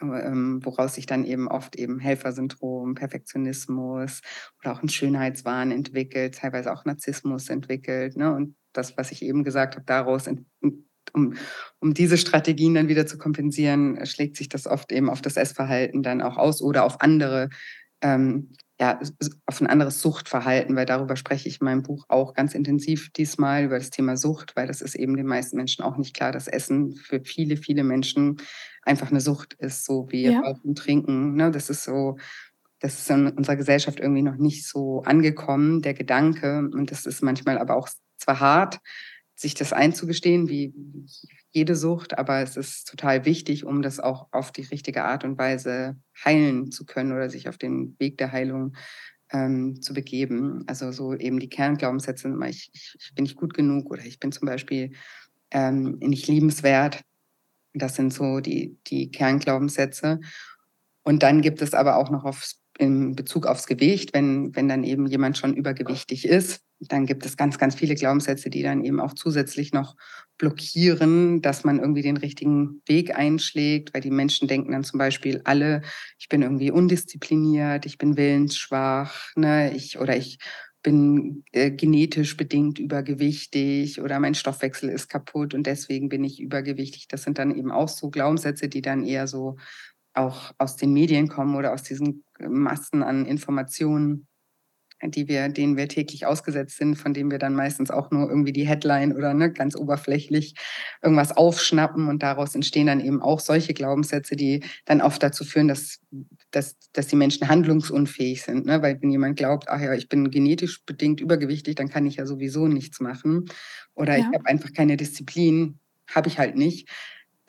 [0.00, 4.20] ähm, woraus sich dann eben oft eben Helfersyndrom, Perfektionismus
[4.60, 8.16] oder auch ein Schönheitswahn entwickelt, teilweise auch Narzissmus entwickelt.
[8.16, 8.34] Ne?
[8.34, 10.28] Und das, was ich eben gesagt habe, daraus,
[11.12, 11.34] um,
[11.80, 16.02] um diese Strategien dann wieder zu kompensieren, schlägt sich das oft eben auf das Essverhalten
[16.02, 17.48] dann auch aus oder auf andere
[18.02, 18.98] ähm, ja,
[19.44, 23.64] auf ein anderes Suchtverhalten, weil darüber spreche ich in meinem Buch auch ganz intensiv diesmal
[23.64, 26.48] über das Thema Sucht, weil das ist eben den meisten Menschen auch nicht klar, dass
[26.48, 28.38] Essen für viele, viele Menschen
[28.82, 30.40] einfach eine Sucht ist, so wie ja.
[30.40, 31.34] Rauchen, Trinken.
[31.34, 31.50] Ne?
[31.50, 32.16] Das ist so,
[32.78, 36.60] das ist in unserer Gesellschaft irgendwie noch nicht so angekommen, der Gedanke.
[36.60, 38.80] Und das ist manchmal aber auch zwar hart,
[39.40, 40.74] sich das einzugestehen, wie
[41.50, 45.38] jede Sucht, aber es ist total wichtig, um das auch auf die richtige Art und
[45.38, 48.76] Weise heilen zu können oder sich auf den Weg der Heilung
[49.32, 50.64] ähm, zu begeben.
[50.66, 54.30] Also so eben die Kernglaubenssätze, ich, ich, ich, bin nicht gut genug oder ich bin
[54.30, 54.92] zum Beispiel
[55.50, 57.00] ähm, nicht liebenswert.
[57.72, 60.20] Das sind so die, die Kernglaubenssätze.
[61.02, 64.84] Und dann gibt es aber auch noch aufs in Bezug aufs Gewicht, wenn, wenn dann
[64.84, 69.00] eben jemand schon übergewichtig ist, dann gibt es ganz, ganz viele Glaubenssätze, die dann eben
[69.00, 69.96] auch zusätzlich noch
[70.38, 75.42] blockieren, dass man irgendwie den richtigen Weg einschlägt, weil die Menschen denken dann zum Beispiel
[75.44, 75.82] alle,
[76.18, 80.38] ich bin irgendwie undiszipliniert, ich bin willensschwach, ne, ich oder ich
[80.82, 87.06] bin äh, genetisch bedingt übergewichtig oder mein Stoffwechsel ist kaputt und deswegen bin ich übergewichtig.
[87.08, 89.56] Das sind dann eben auch so Glaubenssätze, die dann eher so
[90.14, 94.26] auch aus den Medien kommen oder aus diesen Massen an Informationen,
[95.02, 98.52] die wir, denen wir täglich ausgesetzt sind, von denen wir dann meistens auch nur irgendwie
[98.52, 100.54] die Headline oder ne, ganz oberflächlich
[101.02, 105.68] irgendwas aufschnappen und daraus entstehen dann eben auch solche Glaubenssätze, die dann oft dazu führen,
[105.68, 106.00] dass,
[106.50, 108.66] dass, dass die Menschen handlungsunfähig sind.
[108.66, 108.82] Ne?
[108.82, 112.26] Weil wenn jemand glaubt, ach ja, ich bin genetisch bedingt übergewichtig, dann kann ich ja
[112.26, 113.46] sowieso nichts machen.
[113.94, 114.20] Oder ja.
[114.20, 116.88] ich habe einfach keine Disziplin, habe ich halt nicht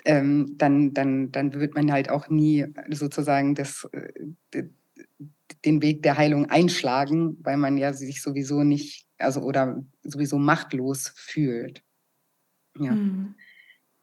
[0.06, 4.64] ähm, dann, dann, dann wird man halt auch nie sozusagen das, äh,
[5.66, 11.14] den Weg der Heilung einschlagen, weil man ja sich sowieso nicht, also oder sowieso machtlos
[11.16, 11.84] fühlt.
[12.78, 12.94] Ja.
[12.94, 13.36] Mhm.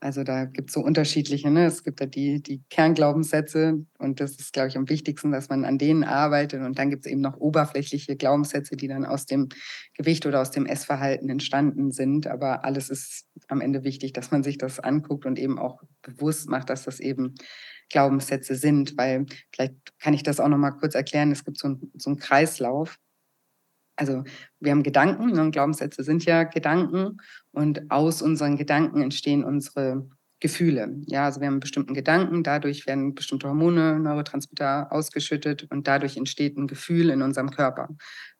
[0.00, 1.66] Also da gibt es so unterschiedliche, ne?
[1.66, 5.64] es gibt da die, die Kernglaubenssätze und das ist, glaube ich, am wichtigsten, dass man
[5.64, 6.62] an denen arbeitet.
[6.62, 9.48] Und dann gibt es eben noch oberflächliche Glaubenssätze, die dann aus dem
[9.94, 12.28] Gewicht oder aus dem Essverhalten entstanden sind.
[12.28, 16.48] Aber alles ist am Ende wichtig, dass man sich das anguckt und eben auch bewusst
[16.48, 17.34] macht, dass das eben
[17.90, 18.96] Glaubenssätze sind.
[18.96, 21.32] Weil vielleicht kann ich das auch noch mal kurz erklären.
[21.32, 22.98] Es gibt so, ein, so einen Kreislauf
[23.98, 24.22] also
[24.60, 27.18] wir haben Gedanken ne, und Glaubenssätze sind ja Gedanken
[27.50, 30.08] und aus unseren Gedanken entstehen unsere
[30.40, 30.94] Gefühle.
[31.06, 36.56] Ja, also wir haben bestimmten Gedanken, dadurch werden bestimmte Hormone, Neurotransmitter ausgeschüttet und dadurch entsteht
[36.56, 37.88] ein Gefühl in unserem Körper,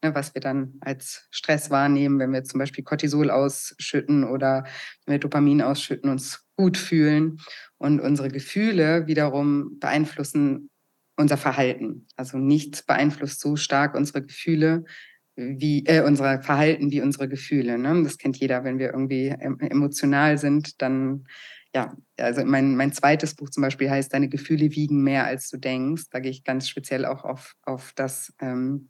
[0.03, 4.63] ne, was wir dann als Stress wahrnehmen, wenn wir zum Beispiel Cortisol ausschütten oder
[5.07, 7.39] wenn wir Dopamin ausschütten, uns gut fühlen.
[7.79, 10.71] Und unsere Gefühle wiederum beeinflussen
[11.17, 12.07] unser Verhalten.
[12.17, 14.85] Also nichts beeinflusst so stark unsere Gefühle
[15.37, 17.79] wie äh, unser Verhalten wie unsere Gefühle.
[17.79, 18.03] Ne?
[18.03, 21.25] Das kennt jeder, wenn wir irgendwie emotional sind, dann
[21.75, 25.59] ja, also mein, mein zweites Buch zum Beispiel heißt Deine Gefühle wiegen mehr, als du
[25.59, 26.05] denkst.
[26.11, 28.89] Da gehe ich ganz speziell auch auf, auf das ähm,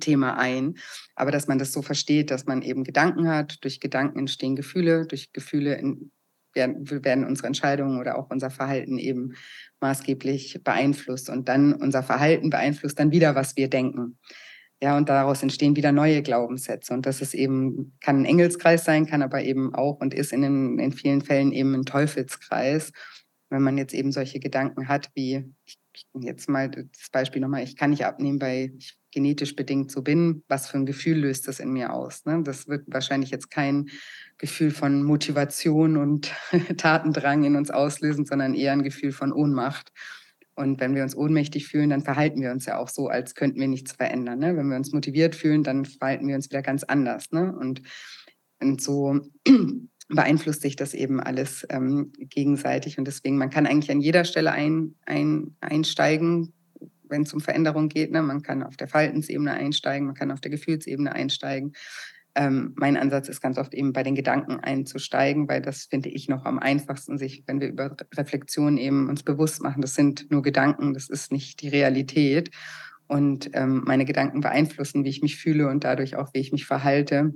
[0.00, 0.74] Thema ein.
[1.14, 5.06] Aber dass man das so versteht, dass man eben Gedanken hat, durch Gedanken entstehen Gefühle,
[5.06, 6.10] durch Gefühle in,
[6.56, 9.34] werden, werden unsere Entscheidungen oder auch unser Verhalten eben
[9.80, 11.30] maßgeblich beeinflusst.
[11.30, 14.18] Und dann unser Verhalten beeinflusst dann wieder, was wir denken.
[14.82, 16.92] Ja, und daraus entstehen wieder neue Glaubenssätze.
[16.92, 20.42] Und das ist eben, kann ein Engelskreis sein, kann aber eben auch und ist in,
[20.42, 22.92] den, in vielen Fällen eben ein Teufelskreis.
[23.48, 25.78] Wenn man jetzt eben solche Gedanken hat, wie, ich,
[26.18, 30.42] jetzt mal das Beispiel nochmal, ich kann nicht abnehmen, weil ich genetisch bedingt so bin,
[30.46, 32.24] was für ein Gefühl löst das in mir aus?
[32.26, 32.42] Ne?
[32.42, 33.88] Das wird wahrscheinlich jetzt kein
[34.36, 36.32] Gefühl von Motivation und
[36.76, 39.90] Tatendrang in uns auslösen, sondern eher ein Gefühl von Ohnmacht.
[40.54, 43.60] Und wenn wir uns ohnmächtig fühlen, dann verhalten wir uns ja auch so, als könnten
[43.60, 44.38] wir nichts verändern.
[44.38, 44.56] Ne?
[44.56, 47.30] Wenn wir uns motiviert fühlen, dann verhalten wir uns wieder ganz anders.
[47.30, 47.54] Ne?
[47.54, 47.82] Und,
[48.60, 49.20] und so
[50.08, 52.98] beeinflusst sich das eben alles ähm, gegenseitig.
[52.98, 56.52] Und deswegen, man kann eigentlich an jeder Stelle ein, ein, einsteigen,
[57.08, 58.12] wenn es um Veränderung geht.
[58.12, 58.22] Ne?
[58.22, 61.72] Man kann auf der Verhaltensebene einsteigen, man kann auf der Gefühlsebene einsteigen.
[62.36, 66.28] Ähm, mein Ansatz ist ganz oft eben bei den Gedanken einzusteigen, weil das finde ich
[66.28, 70.42] noch am einfachsten, sich, wenn wir über Reflexion eben uns bewusst machen, das sind nur
[70.42, 72.50] Gedanken, das ist nicht die Realität.
[73.08, 76.66] Und ähm, meine Gedanken beeinflussen, wie ich mich fühle und dadurch auch, wie ich mich
[76.66, 77.32] verhalte.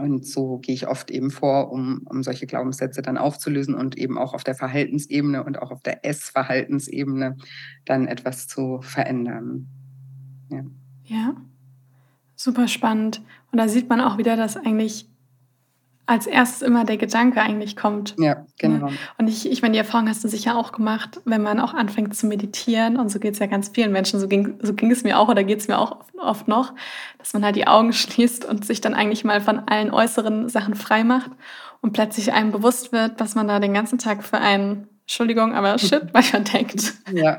[0.00, 4.18] Und so gehe ich oft eben vor, um, um solche Glaubenssätze dann aufzulösen und eben
[4.18, 7.36] auch auf der Verhaltensebene und auch auf der Essverhaltensebene
[7.84, 9.68] dann etwas zu verändern.
[10.48, 10.64] Ja.
[11.04, 11.36] ja.
[12.34, 13.22] Super spannend.
[13.52, 15.09] Und da sieht man auch wieder, dass eigentlich
[16.10, 18.16] als erstes immer der Gedanke eigentlich kommt.
[18.18, 18.90] Ja, genau.
[19.16, 22.16] Und ich, ich meine, die Erfahrung hast du sicher auch gemacht, wenn man auch anfängt
[22.16, 25.04] zu meditieren, und so geht es ja ganz vielen Menschen, so ging, so ging es
[25.04, 26.74] mir auch oder geht es mir auch oft, oft noch,
[27.18, 30.74] dass man halt die Augen schließt und sich dann eigentlich mal von allen äußeren Sachen
[30.74, 31.30] frei macht
[31.80, 35.78] und plötzlich einem bewusst wird, was man da den ganzen Tag für einen Entschuldigung, aber
[35.78, 36.92] Shit manchmal denkt.
[37.12, 37.38] Ja.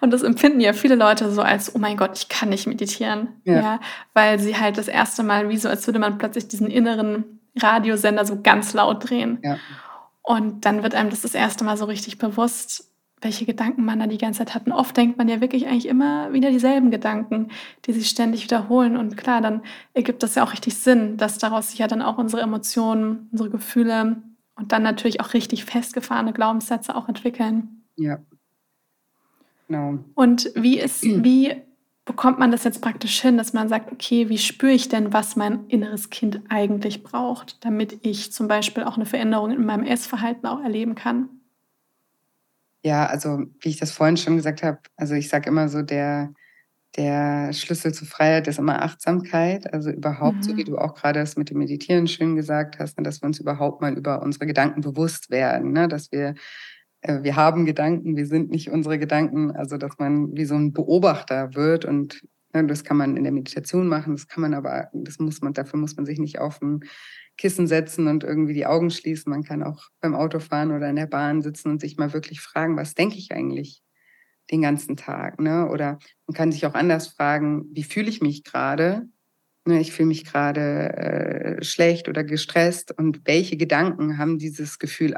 [0.00, 3.28] Und das empfinden ja viele Leute so als, oh mein Gott, ich kann nicht meditieren.
[3.44, 3.54] Ja.
[3.54, 3.80] ja.
[4.12, 8.24] Weil sie halt das erste Mal, wie so, als würde man plötzlich diesen inneren Radiosender
[8.24, 9.38] so ganz laut drehen.
[9.42, 9.58] Ja.
[10.22, 14.06] Und dann wird einem das das erste Mal so richtig bewusst, welche Gedanken man da
[14.06, 14.66] die ganze Zeit hat.
[14.66, 17.48] Und oft denkt man ja wirklich eigentlich immer wieder dieselben Gedanken,
[17.84, 18.96] die sich ständig wiederholen.
[18.96, 19.62] Und klar, dann
[19.94, 23.50] ergibt das ja auch richtig Sinn, dass daraus sich ja dann auch unsere Emotionen, unsere
[23.50, 24.22] Gefühle
[24.54, 27.84] und dann natürlich auch richtig festgefahrene Glaubenssätze auch entwickeln.
[27.96, 28.18] Ja.
[29.66, 29.98] Genau.
[30.14, 31.56] Und wie ist, wie
[32.08, 35.36] bekommt man das jetzt praktisch hin, dass man sagt, okay, wie spüre ich denn, was
[35.36, 40.46] mein inneres Kind eigentlich braucht, damit ich zum Beispiel auch eine Veränderung in meinem Essverhalten
[40.46, 41.28] auch erleben kann?
[42.82, 46.32] Ja, also wie ich das vorhin schon gesagt habe, also ich sage immer so, der,
[46.96, 49.70] der Schlüssel zur Freiheit ist immer Achtsamkeit.
[49.74, 50.66] Also überhaupt, so wie mhm.
[50.66, 53.82] du auch gerade das mit dem Meditieren schön gesagt hast, ne, dass wir uns überhaupt
[53.82, 55.88] mal über unsere Gedanken bewusst werden, ne?
[55.88, 56.36] dass wir,
[57.02, 59.52] wir haben Gedanken, wir sind nicht unsere Gedanken.
[59.52, 63.32] Also dass man wie so ein Beobachter wird und ne, das kann man in der
[63.32, 66.60] Meditation machen, das kann man aber, das muss man, dafür muss man sich nicht auf
[66.60, 66.80] ein
[67.36, 69.30] Kissen setzen und irgendwie die Augen schließen.
[69.30, 72.76] Man kann auch beim Autofahren oder in der Bahn sitzen und sich mal wirklich fragen,
[72.76, 73.82] was denke ich eigentlich?
[74.50, 75.40] den ganzen Tag.
[75.40, 75.68] Ne?
[75.68, 79.08] Oder man kann sich auch anders fragen, wie fühle ich mich gerade?
[79.66, 85.14] Ne, ich fühle mich gerade äh, schlecht oder gestresst und welche Gedanken haben dieses Gefühl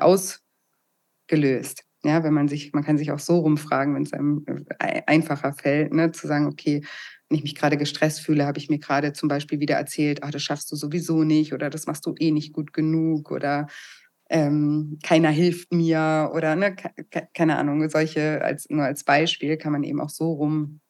[1.30, 1.84] ausgelöst?
[2.02, 4.44] Ja, wenn man sich, man kann sich auch so rumfragen, wenn es einem
[4.78, 6.82] äh, einfacher fällt, ne, zu sagen, okay,
[7.28, 10.30] wenn ich mich gerade gestresst fühle, habe ich mir gerade zum Beispiel wieder erzählt, ach,
[10.30, 13.66] das schaffst du sowieso nicht oder das machst du eh nicht gut genug oder
[14.30, 16.74] ähm, keiner hilft mir oder ne,
[17.34, 20.80] keine Ahnung, solche als nur als Beispiel kann man eben auch so rum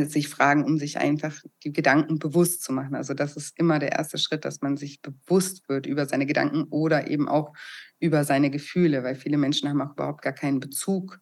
[0.00, 2.94] sich fragen, um sich einfach die Gedanken bewusst zu machen.
[2.94, 6.64] Also das ist immer der erste Schritt, dass man sich bewusst wird über seine Gedanken
[6.64, 7.52] oder eben auch
[8.00, 11.20] über seine Gefühle, weil viele Menschen haben auch überhaupt gar keinen Bezug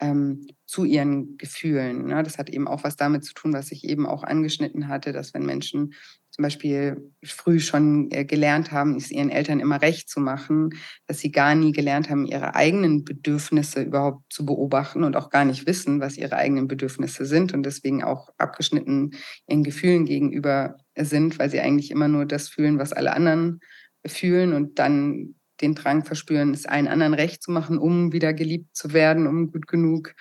[0.00, 2.06] ähm, zu ihren Gefühlen.
[2.06, 2.22] Ne?
[2.22, 5.34] Das hat eben auch was damit zu tun, was ich eben auch angeschnitten hatte, dass
[5.34, 5.94] wenn Menschen
[6.40, 10.70] zum Beispiel früh schon äh, gelernt haben, es ihren Eltern immer recht zu machen,
[11.06, 15.44] dass sie gar nie gelernt haben, ihre eigenen Bedürfnisse überhaupt zu beobachten und auch gar
[15.44, 19.10] nicht wissen, was ihre eigenen Bedürfnisse sind und deswegen auch abgeschnitten
[19.48, 23.60] ihren Gefühlen gegenüber sind, weil sie eigentlich immer nur das fühlen, was alle anderen
[24.06, 28.74] fühlen und dann den Drang verspüren, es allen anderen recht zu machen, um wieder geliebt
[28.74, 30.14] zu werden, um gut genug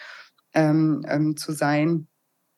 [0.53, 2.09] ähm, ähm, zu sein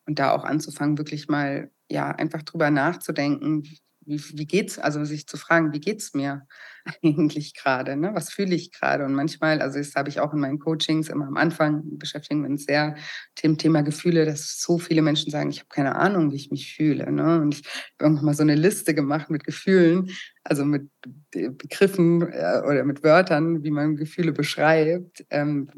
[0.07, 3.63] und da auch anzufangen, wirklich mal ja einfach drüber nachzudenken,
[4.05, 6.47] wie, wie geht's, also sich zu fragen, wie geht's mir
[7.03, 8.11] eigentlich gerade, ne?
[8.13, 9.05] Was fühle ich gerade?
[9.05, 12.49] Und manchmal, also das habe ich auch in meinen Coachings immer am Anfang beschäftigen wir
[12.49, 16.31] uns sehr mit dem Thema Gefühle, dass so viele Menschen sagen, ich habe keine Ahnung,
[16.31, 17.11] wie ich mich fühle.
[17.11, 17.41] Ne?
[17.41, 20.09] Und ich habe irgendwann mal so eine Liste gemacht mit Gefühlen,
[20.43, 20.89] also mit
[21.31, 25.69] Begriffen äh, oder mit Wörtern, wie man Gefühle beschreibt, ähm,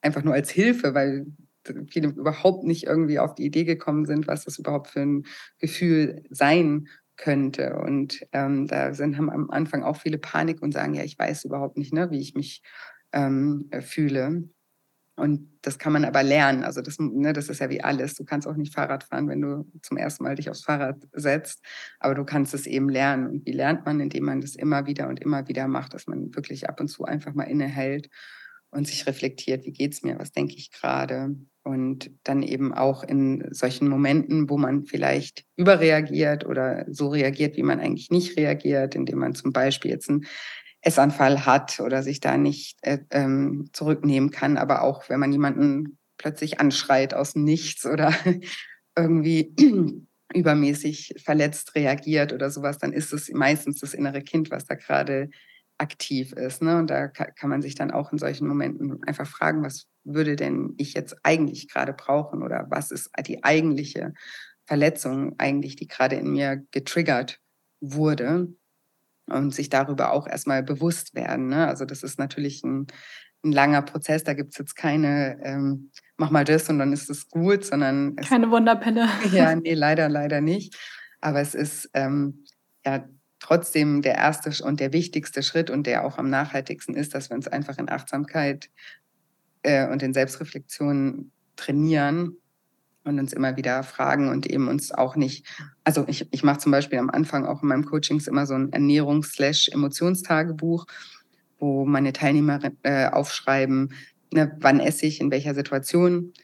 [0.00, 1.26] einfach nur als Hilfe, weil
[1.90, 5.24] viele überhaupt nicht irgendwie auf die Idee gekommen sind, was das überhaupt für ein
[5.58, 7.76] Gefühl sein könnte.
[7.76, 11.44] Und ähm, da sind, haben am Anfang auch viele Panik und sagen, ja, ich weiß
[11.44, 12.62] überhaupt nicht, ne, wie ich mich
[13.12, 14.48] ähm, fühle.
[15.16, 16.62] Und das kann man aber lernen.
[16.62, 18.14] Also das, ne, das ist ja wie alles.
[18.14, 21.64] Du kannst auch nicht Fahrrad fahren, wenn du zum ersten Mal dich aufs Fahrrad setzt.
[21.98, 23.26] Aber du kannst es eben lernen.
[23.26, 26.34] Und wie lernt man, indem man das immer wieder und immer wieder macht, dass man
[26.36, 28.08] wirklich ab und zu einfach mal innehält
[28.70, 31.34] und sich reflektiert, wie geht es mir, was denke ich gerade.
[31.62, 37.62] Und dann eben auch in solchen Momenten, wo man vielleicht überreagiert oder so reagiert, wie
[37.62, 40.26] man eigentlich nicht reagiert, indem man zum Beispiel jetzt einen
[40.80, 45.98] Essanfall hat oder sich da nicht äh, ähm, zurücknehmen kann, aber auch wenn man jemanden
[46.18, 48.14] plötzlich anschreit aus dem Nichts oder
[48.96, 49.54] irgendwie
[50.34, 55.30] übermäßig verletzt reagiert oder sowas, dann ist es meistens das innere Kind, was da gerade
[55.78, 56.62] aktiv ist.
[56.62, 56.78] Ne?
[56.78, 60.74] Und da kann man sich dann auch in solchen Momenten einfach fragen, was würde denn
[60.76, 64.12] ich jetzt eigentlich gerade brauchen oder was ist die eigentliche
[64.66, 67.40] Verletzung eigentlich, die gerade in mir getriggert
[67.80, 68.48] wurde
[69.26, 71.48] und sich darüber auch erstmal bewusst werden.
[71.48, 71.66] Ne?
[71.66, 72.86] Also das ist natürlich ein,
[73.44, 77.08] ein langer Prozess, da gibt es jetzt keine, ähm, mach mal das und dann ist
[77.08, 78.16] es gut, sondern...
[78.16, 79.08] Es, keine Wunderpille.
[79.32, 80.76] Ja, nee, leider, leider nicht.
[81.20, 82.44] Aber es ist ähm,
[82.84, 83.08] ja
[83.48, 87.34] trotzdem der erste und der wichtigste Schritt und der auch am nachhaltigsten ist, dass wir
[87.34, 88.68] uns einfach in Achtsamkeit
[89.62, 92.36] äh, und in Selbstreflexion trainieren
[93.04, 95.46] und uns immer wieder fragen und eben uns auch nicht,
[95.82, 98.70] also ich, ich mache zum Beispiel am Anfang auch in meinem Coachings immer so ein
[98.70, 100.84] Ernährungs-Emotionstagebuch,
[101.58, 103.94] wo meine Teilnehmer äh, aufschreiben,
[104.30, 106.34] ne, wann esse ich, in welcher Situation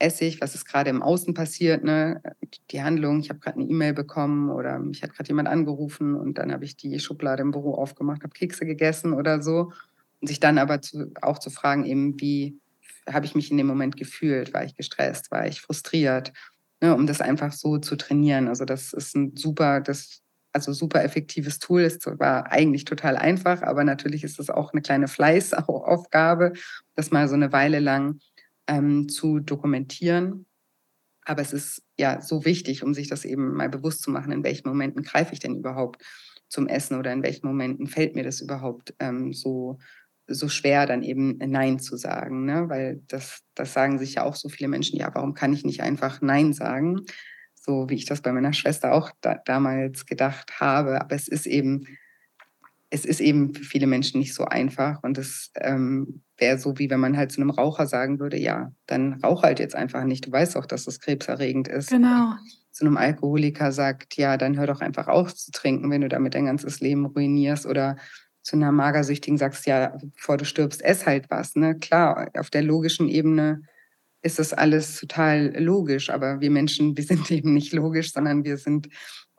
[0.00, 2.22] esse ich, was ist gerade im Außen passiert, ne?
[2.70, 6.38] die Handlung, ich habe gerade eine E-Mail bekommen oder mich hat gerade jemand angerufen und
[6.38, 9.72] dann habe ich die Schublade im Büro aufgemacht, habe Kekse gegessen oder so.
[10.20, 12.58] Und sich dann aber zu, auch zu fragen, eben, wie
[13.08, 14.52] habe ich mich in dem Moment gefühlt?
[14.52, 15.30] War ich gestresst?
[15.30, 16.32] War ich frustriert?
[16.80, 16.94] Ne?
[16.94, 18.48] Um das einfach so zu trainieren.
[18.48, 21.82] Also das ist ein super, das also super effektives Tool.
[21.82, 26.54] Es war eigentlich total einfach, aber natürlich ist es auch eine kleine Fleißaufgabe,
[26.96, 28.20] das mal so eine Weile lang
[28.66, 30.46] ähm, zu dokumentieren.
[31.24, 34.42] Aber es ist ja so wichtig, um sich das eben mal bewusst zu machen, in
[34.42, 36.02] welchen Momenten greife ich denn überhaupt
[36.48, 39.78] zum Essen oder in welchen Momenten fällt mir das überhaupt ähm, so,
[40.26, 42.44] so schwer, dann eben Nein zu sagen.
[42.44, 42.68] Ne?
[42.68, 45.82] Weil das, das sagen sich ja auch so viele Menschen, ja, warum kann ich nicht
[45.82, 47.02] einfach Nein sagen?
[47.54, 51.00] So wie ich das bei meiner Schwester auch da, damals gedacht habe.
[51.00, 51.86] Aber es ist eben
[52.90, 55.02] es ist eben für viele Menschen nicht so einfach.
[55.02, 58.72] Und es ähm, wäre so, wie wenn man halt zu einem Raucher sagen würde, ja,
[58.86, 60.26] dann rauch halt jetzt einfach nicht.
[60.26, 61.90] Du weißt doch, dass das krebserregend ist.
[61.90, 62.34] Genau.
[62.72, 66.34] Zu einem Alkoholiker sagt, ja, dann hör doch einfach auf zu trinken, wenn du damit
[66.34, 67.64] dein ganzes Leben ruinierst.
[67.64, 67.96] Oder
[68.42, 71.54] zu einer Magersüchtigen sagst, ja, bevor du stirbst, ess halt was.
[71.54, 71.76] Ne?
[71.78, 73.62] Klar, auf der logischen Ebene
[74.22, 78.56] ist das alles total logisch, aber wir Menschen, wir sind eben nicht logisch, sondern wir
[78.56, 78.88] sind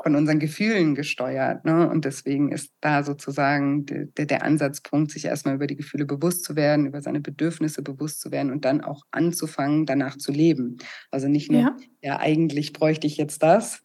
[0.01, 1.63] von unseren Gefühlen gesteuert.
[1.63, 1.89] Ne?
[1.89, 6.55] Und deswegen ist da sozusagen der, der Ansatzpunkt, sich erstmal über die Gefühle bewusst zu
[6.55, 10.77] werden, über seine Bedürfnisse bewusst zu werden und dann auch anzufangen, danach zu leben.
[11.11, 13.83] Also nicht nur, ja, ja eigentlich bräuchte ich jetzt das,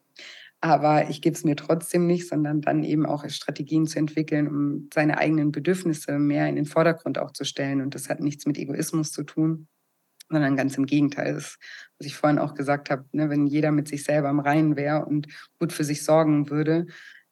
[0.59, 4.89] aber ich gebe es mir trotzdem nicht, sondern dann eben auch Strategien zu entwickeln, um
[4.91, 7.81] seine eigenen Bedürfnisse mehr in den Vordergrund auch zu stellen.
[7.81, 9.67] Und das hat nichts mit Egoismus zu tun,
[10.29, 11.33] sondern ganz im Gegenteil.
[11.33, 11.57] Das,
[11.97, 15.05] was ich vorhin auch gesagt habe, ne, wenn jeder mit sich selber im Reinen wäre
[15.05, 15.27] und
[15.59, 16.87] gut für sich sorgen würde,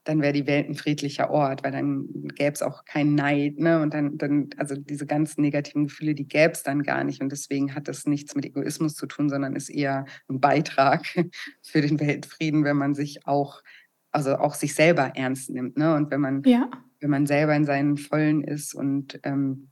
[0.06, 3.58] dann wäre die Welt ein friedlicher Ort, weil dann gäbe es auch keinen Neid.
[3.58, 3.82] Ne?
[3.82, 7.22] Und dann, dann, also diese ganzen negativen Gefühle, die gäbe es dann gar nicht.
[7.22, 11.06] Und deswegen hat das nichts mit Egoismus zu tun, sondern ist eher ein Beitrag
[11.64, 13.64] für den Weltfrieden, wenn man sich auch,
[14.12, 15.76] also auch sich selber ernst nimmt.
[15.76, 15.96] Ne?
[15.96, 16.70] Und wenn man, ja.
[17.00, 19.72] wenn man selber in seinen Vollen ist und ähm,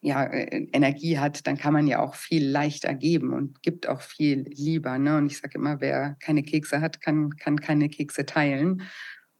[0.00, 4.00] ja, äh, Energie hat, dann kann man ja auch viel leichter geben und gibt auch
[4.00, 4.98] viel lieber.
[4.98, 5.18] Ne?
[5.18, 8.82] Und ich sage immer, wer keine Kekse hat, kann, kann keine Kekse teilen.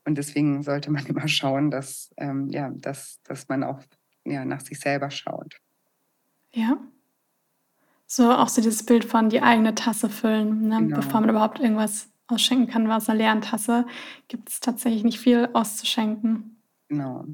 [0.05, 3.81] Und deswegen sollte man immer schauen, dass, ähm, ja, dass, dass man auch
[4.23, 5.57] ja, nach sich selber schaut.
[6.53, 6.77] Ja.
[8.05, 10.77] So auch so dieses Bild von die eigene Tasse füllen, ne?
[10.79, 10.97] Genau.
[10.97, 13.85] bevor man überhaupt irgendwas ausschenken kann aus einer leeren Tasse,
[14.27, 16.61] gibt es tatsächlich nicht viel auszuschenken.
[16.89, 17.25] Genau.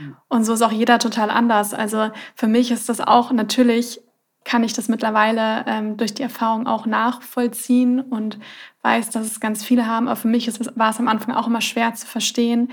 [0.00, 0.22] Ja.
[0.28, 1.74] Und so ist auch jeder total anders.
[1.74, 4.00] Also für mich ist das auch natürlich,
[4.44, 8.38] kann ich das mittlerweile ähm, durch die Erfahrung auch nachvollziehen und
[8.82, 10.08] weiß, dass es ganz viele haben.
[10.08, 12.70] Aber für mich ist war es am Anfang auch immer schwer zu verstehen,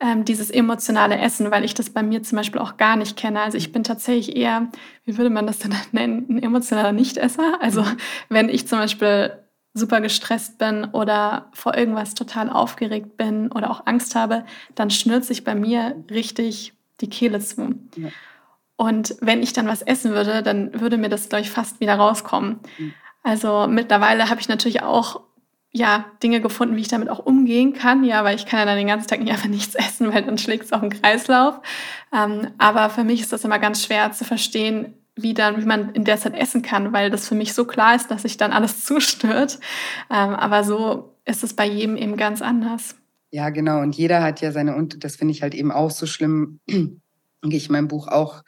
[0.00, 3.40] ähm, dieses emotionale Essen, weil ich das bei mir zum Beispiel auch gar nicht kenne.
[3.40, 4.68] Also ich bin tatsächlich eher,
[5.04, 7.58] wie würde man das denn nennen, ein emotionaler Nichtesser.
[7.60, 7.84] Also
[8.28, 9.32] wenn ich zum Beispiel
[9.74, 14.44] super gestresst bin oder vor irgendwas total aufgeregt bin oder auch Angst habe,
[14.74, 17.74] dann schnürt sich bei mir richtig die Kehle zu.
[17.96, 18.08] Ja.
[18.76, 21.94] Und wenn ich dann was essen würde, dann würde mir das, glaube ich, fast wieder
[21.94, 22.60] rauskommen.
[22.78, 22.94] Mhm.
[23.22, 25.20] Also mittlerweile habe ich natürlich auch
[25.74, 28.04] ja, Dinge gefunden, wie ich damit auch umgehen kann.
[28.04, 30.36] Ja, weil ich kann ja dann den ganzen Tag nicht einfach nichts essen, weil dann
[30.36, 31.60] schlägt es auf den Kreislauf.
[32.12, 35.90] Ähm, aber für mich ist das immer ganz schwer zu verstehen, wie dann, wie man
[35.94, 38.52] in der Zeit essen kann, weil das für mich so klar ist, dass sich dann
[38.52, 39.58] alles zustört.
[40.10, 42.96] Ähm, aber so ist es bei jedem eben ganz anders.
[43.30, 43.80] Ja, genau.
[43.80, 47.00] Und jeder hat ja seine, und das finde ich halt eben auch so schlimm, gehe
[47.42, 48.42] ich in meinem Buch auch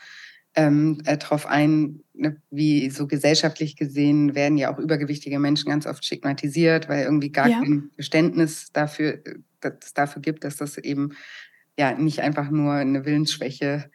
[0.54, 5.86] ähm, äh, darauf ein, ne, wie so gesellschaftlich gesehen werden ja auch übergewichtige Menschen ganz
[5.86, 7.58] oft stigmatisiert, weil irgendwie gar ja.
[7.58, 11.12] kein Verständnis dafür, äh, das dafür gibt, dass das eben
[11.78, 13.90] ja nicht einfach nur eine Willensschwäche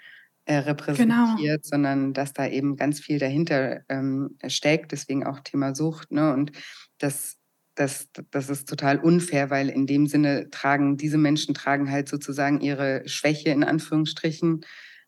[0.49, 0.67] äh, genau.
[0.67, 1.59] repräsentiert, genau.
[1.61, 6.11] sondern dass da eben ganz viel dahinter ähm, steckt, deswegen auch Thema Sucht.
[6.11, 6.33] Ne?
[6.33, 6.51] Und
[6.97, 7.37] das,
[7.75, 12.61] das, das ist total unfair, weil in dem Sinne tragen diese Menschen tragen halt sozusagen
[12.61, 14.61] ihre Schwäche in Anführungsstrichen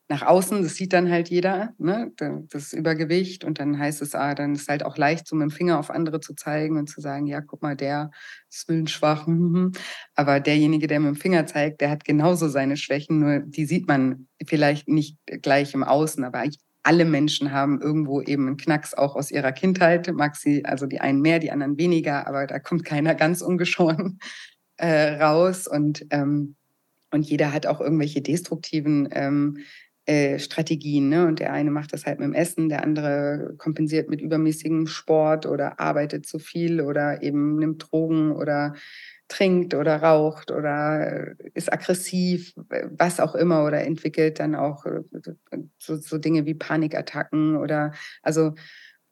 [0.08, 2.12] nach außen, das sieht dann halt jeder, ne?
[2.50, 3.46] das Übergewicht.
[3.46, 5.90] Und dann heißt es, ah, dann ist halt auch leicht, so mit dem Finger auf
[5.90, 8.12] andere zu zeigen und zu sagen, ja, guck mal, der
[8.50, 9.28] ist willensschwach.
[10.16, 13.88] Aber derjenige, der mit dem Finger zeigt, der hat genauso seine Schwächen, nur die sieht
[13.88, 16.24] man vielleicht nicht gleich im Außen.
[16.26, 16.44] Aber
[16.84, 20.12] alle Menschen haben irgendwo eben einen Knacks auch aus ihrer Kindheit.
[20.14, 24.20] Mag sie, also die einen mehr, die anderen weniger, aber da kommt keiner ganz ungeschoren
[24.78, 25.68] äh, raus.
[25.68, 26.56] Und, ähm,
[27.12, 29.60] und jeder hat auch irgendwelche destruktiven ähm,
[30.06, 31.10] äh, Strategien.
[31.10, 31.28] Ne?
[31.28, 35.46] Und der eine macht das halt mit dem Essen, der andere kompensiert mit übermäßigem Sport
[35.46, 38.74] oder arbeitet zu viel oder eben nimmt Drogen oder
[39.32, 42.54] trinkt oder raucht oder äh, ist aggressiv,
[42.92, 45.02] was auch immer, oder entwickelt dann auch äh,
[45.78, 48.56] so, so Dinge wie Panikattacken oder also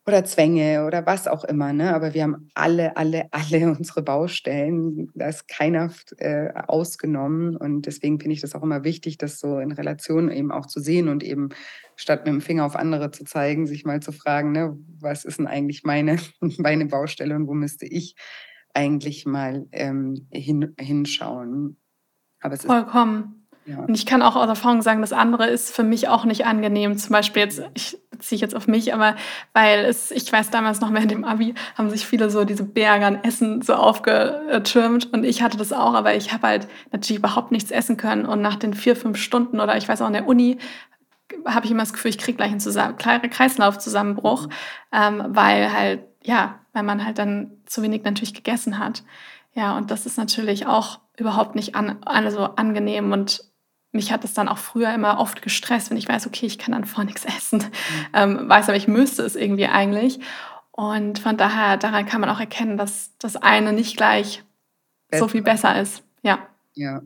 [0.10, 1.72] oder Zwänge oder was auch immer.
[1.72, 1.94] Ne?
[1.94, 5.10] Aber wir haben alle, alle, alle unsere Baustellen.
[5.16, 7.56] Da ist keiner äh, ausgenommen.
[7.56, 10.82] Und deswegen finde ich das auch immer wichtig, das so in Relation eben auch zu
[10.82, 11.50] sehen und eben
[11.96, 15.40] statt mit dem Finger auf andere zu zeigen, sich mal zu fragen, ne, was ist
[15.40, 16.18] denn eigentlich meine,
[16.58, 18.16] meine Baustelle und wo müsste ich
[18.74, 21.78] eigentlich mal ähm, hin, hinschauen.
[22.42, 23.39] Aber es Vollkommen.
[23.70, 23.80] Ja.
[23.80, 26.98] Und ich kann auch aus Erfahrung sagen, das andere ist für mich auch nicht angenehm.
[26.98, 29.16] Zum Beispiel jetzt, ich beziehe ich jetzt auf mich, aber
[29.54, 33.06] weil es, ich weiß damals noch während dem Abi, haben sich viele so diese Berge
[33.06, 37.52] an Essen so aufgetürmt und ich hatte das auch, aber ich habe halt natürlich überhaupt
[37.52, 40.28] nichts essen können und nach den vier, fünf Stunden oder ich weiß auch in der
[40.28, 40.58] Uni,
[41.46, 44.52] habe ich immer das Gefühl, ich kriege gleich einen Zusammen Kreislaufzusammenbruch, mhm.
[44.92, 49.04] ähm, weil halt, ja, weil man halt dann zu wenig natürlich gegessen hat.
[49.54, 53.49] Ja, und das ist natürlich auch überhaupt nicht an, also angenehm und
[53.92, 56.74] mich hat es dann auch früher immer oft gestresst, wenn ich weiß, okay, ich kann
[56.74, 57.64] dann vor nichts essen,
[58.14, 60.20] ähm, weiß aber, ich müsste es irgendwie eigentlich.
[60.72, 64.44] Und von daher, daran kann man auch erkennen, dass das eine nicht gleich
[65.10, 65.24] besser.
[65.24, 66.04] so viel besser ist.
[66.22, 66.48] Ja.
[66.74, 67.02] Ja,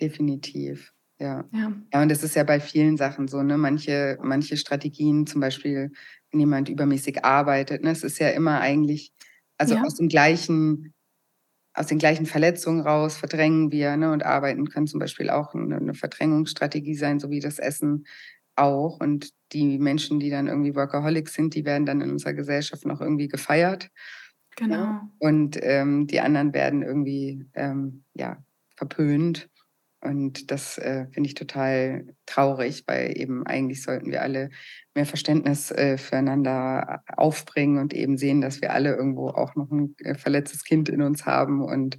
[0.00, 0.94] definitiv.
[1.18, 1.44] Ja.
[1.52, 1.72] ja.
[1.92, 3.58] Ja, und das ist ja bei vielen Sachen so, ne?
[3.58, 5.92] Manche, manche Strategien, zum Beispiel,
[6.30, 9.12] wenn jemand übermäßig arbeitet, ne, es ist ja immer eigentlich,
[9.58, 9.82] also ja.
[9.82, 10.94] aus dem gleichen
[11.76, 15.76] aus den gleichen Verletzungen raus verdrängen wir ne, und arbeiten können zum Beispiel auch eine,
[15.76, 18.06] eine Verdrängungsstrategie sein, so wie das Essen
[18.56, 18.98] auch.
[18.98, 23.02] Und die Menschen, die dann irgendwie Workaholics sind, die werden dann in unserer Gesellschaft noch
[23.02, 23.90] irgendwie gefeiert.
[24.56, 24.74] Genau.
[24.74, 25.10] Ja?
[25.18, 28.42] Und ähm, die anderen werden irgendwie ähm, ja,
[28.76, 29.50] verpönt.
[30.06, 34.50] Und das äh, finde ich total traurig, weil eben eigentlich sollten wir alle
[34.94, 39.96] mehr Verständnis äh, füreinander aufbringen und eben sehen, dass wir alle irgendwo auch noch ein
[39.98, 41.98] äh, verletztes Kind in uns haben und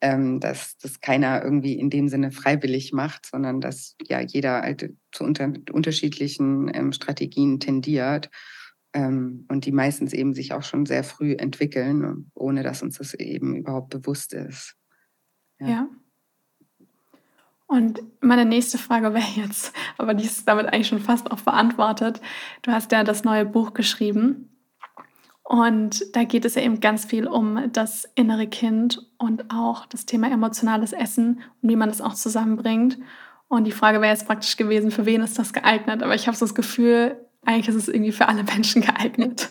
[0.00, 4.94] ähm, dass das keiner irgendwie in dem Sinne freiwillig macht, sondern dass ja jeder halt
[5.12, 8.30] zu unter unterschiedlichen ähm, Strategien tendiert
[8.94, 13.14] ähm, und die meistens eben sich auch schon sehr früh entwickeln, ohne dass uns das
[13.14, 14.74] eben überhaupt bewusst ist.
[15.60, 15.68] ja.
[15.68, 15.88] ja.
[17.72, 22.20] Und meine nächste Frage wäre jetzt, aber die ist damit eigentlich schon fast auch beantwortet.
[22.60, 24.50] Du hast ja das neue Buch geschrieben
[25.42, 30.04] Und da geht es ja eben ganz viel um das innere Kind und auch das
[30.04, 32.98] Thema emotionales Essen und wie man das auch zusammenbringt.
[33.48, 36.02] Und die Frage wäre jetzt praktisch gewesen, für wen ist das geeignet?
[36.02, 37.16] Aber ich habe so das Gefühl,
[37.46, 39.48] eigentlich ist es irgendwie für alle Menschen geeignet,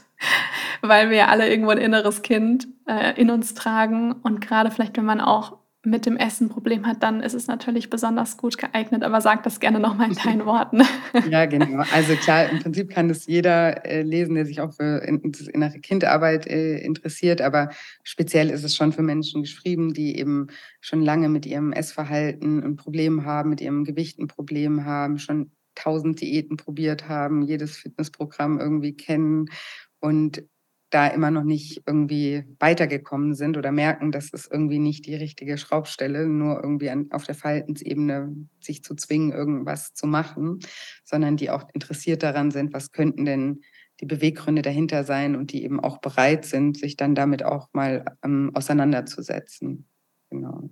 [0.84, 4.12] weil wir ja alle irgendwo ein inneres Kind äh, in uns tragen.
[4.12, 7.48] Und gerade vielleicht, wenn man auch mit dem Essen ein Problem hat, dann ist es
[7.48, 9.04] natürlich besonders gut geeignet.
[9.04, 10.84] Aber sag das gerne nochmal in deinen Worten.
[11.30, 11.84] Ja, genau.
[11.92, 16.46] Also klar, im Prinzip kann das jeder äh, lesen, der sich auch für innere Kindarbeit
[16.46, 17.42] äh, interessiert.
[17.42, 17.70] Aber
[18.04, 20.48] speziell ist es schon für Menschen geschrieben, die eben
[20.82, 25.52] schon lange mit ihrem Essverhalten ein Problem haben, mit ihrem Gewicht ein Problem haben, schon
[25.74, 29.48] tausend Diäten probiert haben, jedes Fitnessprogramm irgendwie kennen
[30.00, 30.44] und
[30.92, 35.58] da immer noch nicht irgendwie weitergekommen sind oder merken, dass es irgendwie nicht die richtige
[35.58, 40.60] Schraubstelle, nur irgendwie an, auf der Verhaltensebene sich zu zwingen, irgendwas zu machen,
[41.04, 43.62] sondern die auch interessiert daran sind, was könnten denn
[44.02, 48.06] die Beweggründe dahinter sein und die eben auch bereit sind, sich dann damit auch mal
[48.24, 49.88] ähm, auseinanderzusetzen.
[50.30, 50.70] Genau.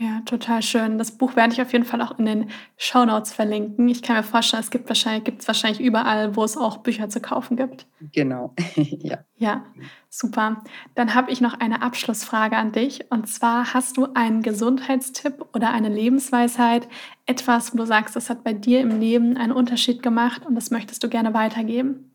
[0.00, 0.96] Ja, total schön.
[0.96, 3.88] Das Buch werde ich auf jeden Fall auch in den Show Notes verlinken.
[3.88, 7.08] Ich kann mir vorstellen, es gibt wahrscheinlich, gibt es wahrscheinlich überall, wo es auch Bücher
[7.08, 7.84] zu kaufen gibt.
[8.12, 9.18] Genau, ja.
[9.34, 9.64] Ja,
[10.08, 10.62] super.
[10.94, 13.10] Dann habe ich noch eine Abschlussfrage an dich.
[13.10, 16.86] Und zwar, hast du einen Gesundheitstipp oder eine Lebensweisheit,
[17.26, 20.70] etwas, wo du sagst, das hat bei dir im Leben einen Unterschied gemacht und das
[20.70, 22.14] möchtest du gerne weitergeben?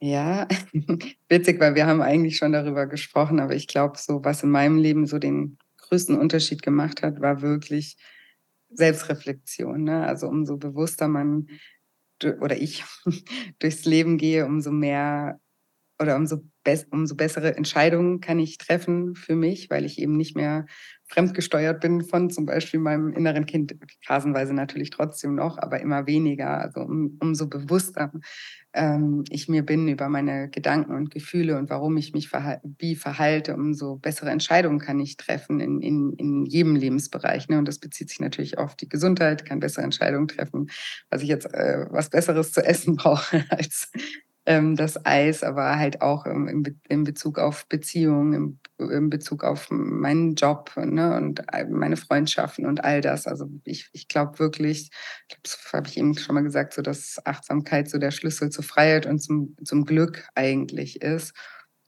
[0.00, 0.48] Ja,
[1.28, 4.78] witzig, weil wir haben eigentlich schon darüber gesprochen, aber ich glaube, so was in meinem
[4.78, 5.58] Leben so den
[5.88, 7.96] größten Unterschied gemacht hat, war wirklich
[8.70, 9.84] Selbstreflexion.
[9.84, 10.06] Ne?
[10.06, 11.48] Also umso bewusster man
[12.40, 12.84] oder ich
[13.58, 15.40] durchs Leben gehe, umso mehr
[16.00, 20.36] oder umso, be umso bessere Entscheidungen kann ich treffen für mich, weil ich eben nicht
[20.36, 20.66] mehr
[21.06, 26.58] fremdgesteuert bin von zum Beispiel meinem inneren Kind, phasenweise natürlich trotzdem noch, aber immer weniger.
[26.58, 28.12] Also um, umso bewusster
[28.72, 32.96] ähm, ich mir bin über meine Gedanken und Gefühle und warum ich mich verhal wie
[32.96, 37.48] verhalte, umso bessere Entscheidungen kann ich treffen in, in, in jedem Lebensbereich.
[37.48, 37.58] Ne?
[37.58, 40.68] Und das bezieht sich natürlich auf die Gesundheit, kann bessere Entscheidungen treffen,
[41.10, 43.92] was ich jetzt äh, was Besseres zu essen brauche als
[44.46, 48.32] ähm, das Eis, aber halt auch im, im, in Bezug auf Beziehungen,
[48.78, 53.26] im, in Bezug auf meinen Job ne, und meine Freundschaften und all das.
[53.26, 54.90] Also ich, ich glaube wirklich,
[55.42, 59.06] das habe ich eben schon mal gesagt, so dass Achtsamkeit so der Schlüssel zur Freiheit
[59.06, 61.34] und zum, zum Glück eigentlich ist.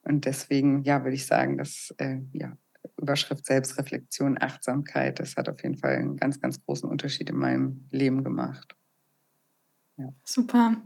[0.02, 2.56] Und deswegen, ja, würde ich sagen, dass äh, ja,
[2.96, 7.86] Überschrift Selbstreflexion, Achtsamkeit, das hat auf jeden Fall einen ganz, ganz großen Unterschied in meinem
[7.90, 8.76] Leben gemacht.
[9.98, 10.12] Ja.
[10.24, 10.76] Super.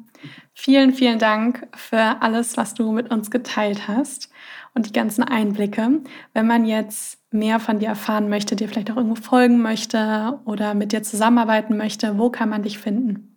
[0.54, 4.30] Vielen, vielen Dank für alles, was du mit uns geteilt hast
[4.74, 6.02] und die ganzen Einblicke.
[6.32, 10.74] Wenn man jetzt mehr von dir erfahren möchte, dir vielleicht auch irgendwo folgen möchte oder
[10.74, 13.30] mit dir zusammenarbeiten möchte, wo kann man dich finden?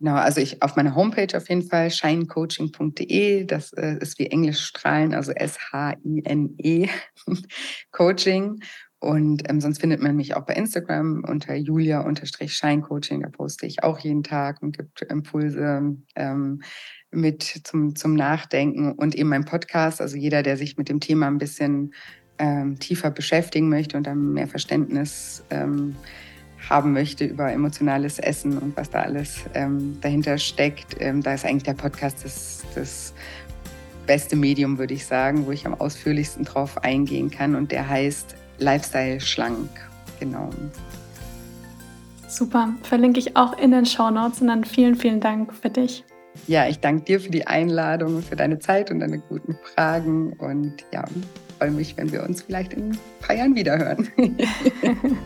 [0.00, 4.60] Genau, also ich auf meiner Homepage auf jeden Fall shinecoaching.de, das äh, ist wie Englisch
[4.60, 6.88] strahlen, also S-H-I-N-E
[7.90, 8.60] Coaching.
[9.00, 13.22] Und ähm, sonst findet man mich auch bei Instagram unter julia-scheincoaching.
[13.22, 16.62] Da poste ich auch jeden Tag und gibt Impulse ähm,
[17.12, 18.92] mit zum, zum Nachdenken.
[18.92, 21.94] Und eben mein Podcast, also jeder, der sich mit dem Thema ein bisschen
[22.38, 25.94] ähm, tiefer beschäftigen möchte und dann mehr Verständnis ähm,
[26.68, 31.44] haben möchte über emotionales Essen und was da alles ähm, dahinter steckt, ähm, da ist
[31.44, 33.14] eigentlich der Podcast das, das
[34.06, 37.54] beste Medium, würde ich sagen, wo ich am ausführlichsten drauf eingehen kann.
[37.54, 39.68] Und der heißt Lifestyle schlank.
[40.20, 40.50] Genau.
[42.28, 42.74] Super.
[42.82, 46.04] Verlinke ich auch in den Show Notes und dann vielen, vielen Dank für dich.
[46.46, 50.84] Ja, ich danke dir für die Einladung, für deine Zeit und deine guten Fragen und
[50.92, 51.04] ja,
[51.58, 54.08] freue mich, wenn wir uns vielleicht in ein paar Jahren wiederhören.